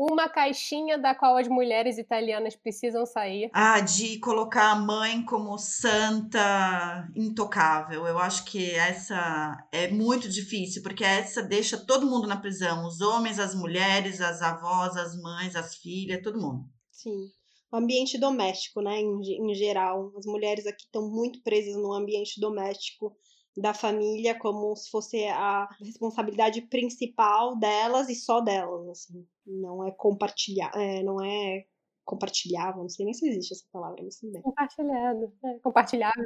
[0.01, 3.51] uma caixinha da qual as mulheres italianas precisam sair.
[3.53, 8.07] Ah, de colocar a mãe como santa intocável.
[8.07, 13.03] Eu acho que essa é muito difícil, porque essa deixa todo mundo na prisão: os
[13.03, 16.64] homens, as mulheres, as avós, as mães, as filhas, todo mundo.
[16.90, 17.28] Sim.
[17.70, 20.12] O ambiente doméstico, né, em, em geral.
[20.16, 23.14] As mulheres aqui estão muito presas no ambiente doméstico
[23.57, 29.26] da família como se fosse a responsabilidade principal delas e só delas, assim.
[29.46, 31.64] Não é compartilhar, é, não é
[32.05, 34.42] compartilhável, não sei nem se existe essa palavra, mas tudo bem.
[34.42, 36.24] Compartilhado, é, compartilhável.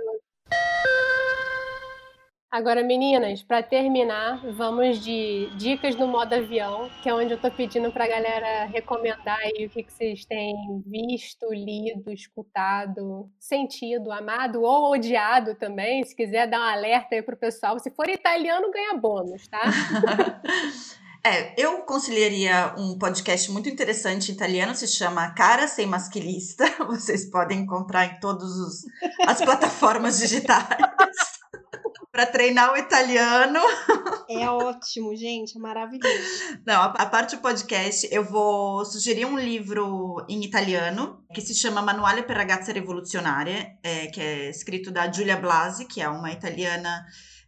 [2.55, 7.51] Agora, meninas, para terminar, vamos de dicas do modo avião, que é onde eu tô
[7.51, 10.55] pedindo pra galera recomendar aí o que, que vocês têm
[10.87, 16.05] visto, lido, escutado, sentido, amado ou odiado também.
[16.05, 17.77] Se quiser dar um alerta aí pro pessoal.
[17.81, 19.61] Se for italiano, ganha bônus, tá?
[21.27, 26.67] É, eu consideraria um podcast muito interessante italiano, se chama Cara Sem Masquilista.
[26.87, 28.85] Vocês podem encontrar em todas
[29.27, 31.34] as plataformas digitais
[32.15, 33.59] para treinar o italiano.
[34.29, 36.61] É ótimo, gente, é maravilhoso.
[36.65, 41.55] Não, a, a, parte do podcast, eu vou sugerir um livro em italiano que se
[41.55, 46.31] chama Manuale per ragazze rivoluzionarie, é, que é escrito da Giulia Blasi, que é uma
[46.31, 47.05] italiana.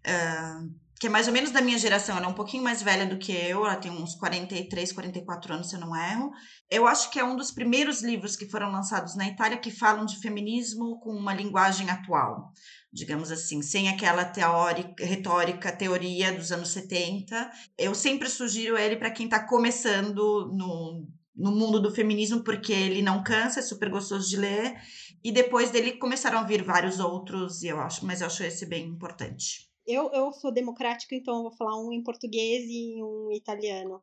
[0.06, 3.04] Uh, que é mais ou menos da minha geração, ela é um pouquinho mais velha
[3.04, 6.32] do que eu, ela tem uns 43, 44 anos, se eu não erro.
[6.70, 10.06] Eu acho que é um dos primeiros livros que foram lançados na Itália que falam
[10.06, 12.50] de feminismo com uma linguagem atual
[12.96, 17.50] digamos assim, sem aquela teórica, retórica, teoria dos anos 70.
[17.76, 23.02] Eu sempre sugiro ele para quem está começando no, no mundo do feminismo, porque ele
[23.02, 24.80] não cansa, é super gostoso de ler.
[25.22, 28.64] E depois dele começaram a vir vários outros, e eu acho, mas eu acho esse
[28.64, 29.70] bem importante.
[29.86, 34.02] Eu, eu sou democrática, então eu vou falar um em português e um italiano.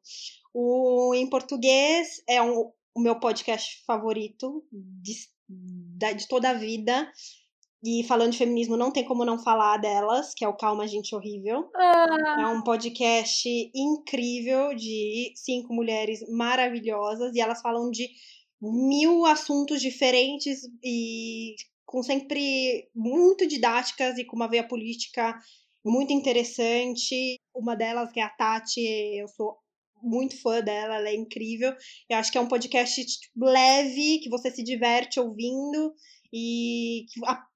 [0.53, 5.13] O em português é um, o meu podcast favorito de,
[6.15, 7.11] de toda a vida.
[7.83, 11.13] E falando de feminismo, não tem como não falar delas, que é o Calma Gente
[11.13, 11.69] Horrível.
[11.75, 12.37] Ah.
[12.39, 18.07] É um podcast incrível de cinco mulheres maravilhosas e elas falam de
[18.61, 21.55] mil assuntos diferentes e
[21.85, 25.37] com sempre muito didáticas e com uma veia política
[25.85, 27.35] muito interessante.
[27.53, 29.57] Uma delas, que é a Tati, eu sou
[30.01, 31.73] muito fã dela, ela é incrível.
[32.09, 33.01] Eu acho que é um podcast
[33.35, 35.93] leve, que você se diverte ouvindo
[36.33, 37.05] e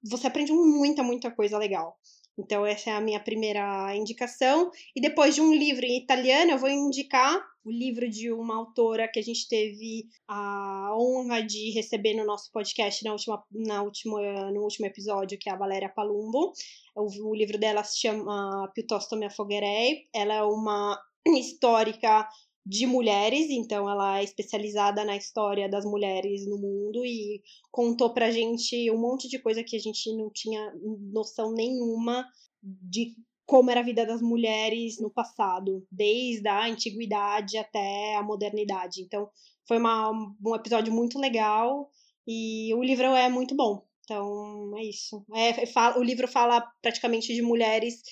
[0.08, 1.98] você aprende muita, muita coisa legal.
[2.38, 4.70] Então, essa é a minha primeira indicação.
[4.94, 9.08] E depois de um livro em italiano, eu vou indicar o livro de uma autora
[9.08, 14.52] que a gente teve a honra de receber no nosso podcast na última, na última,
[14.52, 16.52] no último episódio, que é a Valéria Palumbo.
[16.94, 20.06] O, o livro dela se chama Piuttosto me afogherei.
[20.14, 20.96] Ela é uma
[21.36, 22.28] histórica
[22.68, 28.30] de mulheres, então ela é especializada na história das mulheres no mundo e contou pra
[28.30, 30.70] gente um monte de coisa que a gente não tinha
[31.10, 32.28] noção nenhuma
[32.62, 33.16] de
[33.46, 39.00] como era a vida das mulheres no passado, desde a antiguidade até a modernidade.
[39.00, 39.30] Então,
[39.66, 40.10] foi uma,
[40.44, 41.90] um episódio muito legal
[42.26, 43.82] e o livro é muito bom.
[44.04, 45.24] Então, é isso.
[45.34, 48.02] É, fala, o livro fala praticamente de mulheres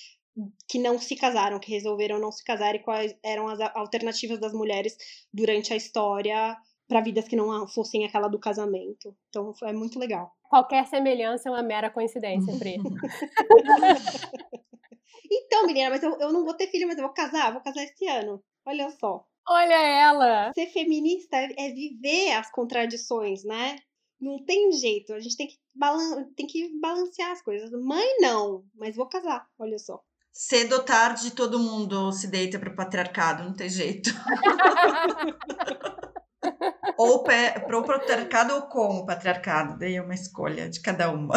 [0.67, 4.53] que não se casaram, que resolveram não se casar e quais eram as alternativas das
[4.53, 4.95] mulheres
[5.33, 6.55] durante a história
[6.87, 9.15] para vidas que não fossem aquela do casamento.
[9.29, 10.31] Então é muito legal.
[10.49, 12.77] Qualquer semelhança é uma mera coincidência, Pri.
[15.29, 17.83] então, menina, mas eu, eu não vou ter filho, mas eu vou casar, vou casar
[17.83, 18.41] esse ano.
[18.65, 19.25] Olha só.
[19.49, 20.53] Olha ela!
[20.53, 23.77] Ser feminista é viver as contradições, né?
[24.19, 27.69] Não tem jeito, a gente tem que, balan tem que balancear as coisas.
[27.71, 30.01] Mãe, não, mas vou casar, olha só.
[30.39, 34.11] Cedo ou tarde, todo mundo se deita para o patriarcado, não tem jeito.
[36.95, 41.33] ou para o patriarcado ou com o patriarcado, daí é uma escolha de cada uma.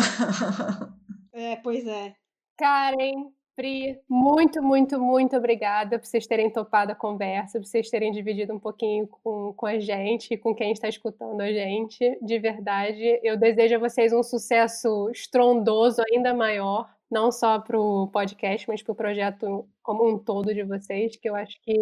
[1.32, 2.14] é, pois é.
[2.58, 8.12] Karen, Pri, muito, muito, muito obrigada por vocês terem topado a conversa, por vocês terem
[8.12, 12.18] dividido um pouquinho com, com a gente, com quem está escutando a gente.
[12.20, 18.06] De verdade, eu desejo a vocês um sucesso estrondoso ainda maior não só para o
[18.08, 21.74] podcast, mas para o projeto como um todo de vocês, que eu acho que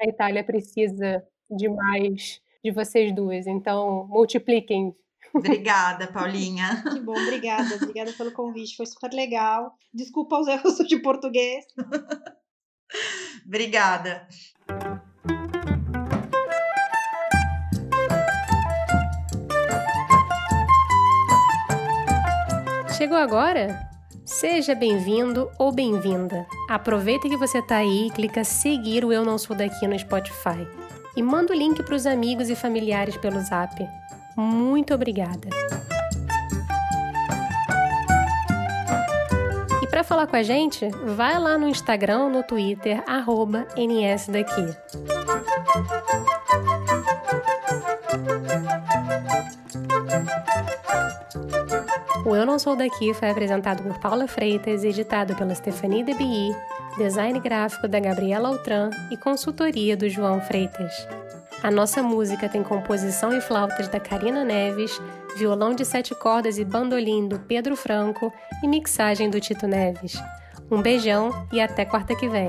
[0.00, 3.46] a Itália precisa de mais de vocês duas.
[3.46, 4.94] Então, multipliquem.
[5.34, 6.82] Obrigada, Paulinha.
[6.90, 7.74] Que bom, obrigada.
[7.76, 9.74] Obrigada pelo convite, foi super legal.
[9.92, 11.66] Desculpa os erros de português.
[13.44, 14.26] obrigada.
[22.96, 23.93] Chegou agora?
[24.24, 26.46] Seja bem-vindo ou bem-vinda.
[26.70, 30.66] Aproveita que você está aí e clica seguir o Eu Não Sou Daqui no Spotify.
[31.14, 33.86] E manda o link para os amigos e familiares pelo zap.
[34.34, 35.50] Muito obrigada.
[39.82, 44.74] E para falar com a gente, vai lá no Instagram no Twitter, arroba NSDaqui.
[52.24, 56.56] O Eu Não Sou Daqui foi apresentado por Paula Freitas, editado pela Stephanie DeBi,
[56.96, 61.06] design gráfico da Gabriela Altran e consultoria do João Freitas.
[61.62, 64.98] A nossa música tem composição e flautas da Karina Neves,
[65.36, 70.18] violão de sete cordas e bandolim do Pedro Franco e mixagem do Tito Neves.
[70.70, 72.48] Um beijão e até quarta que vem.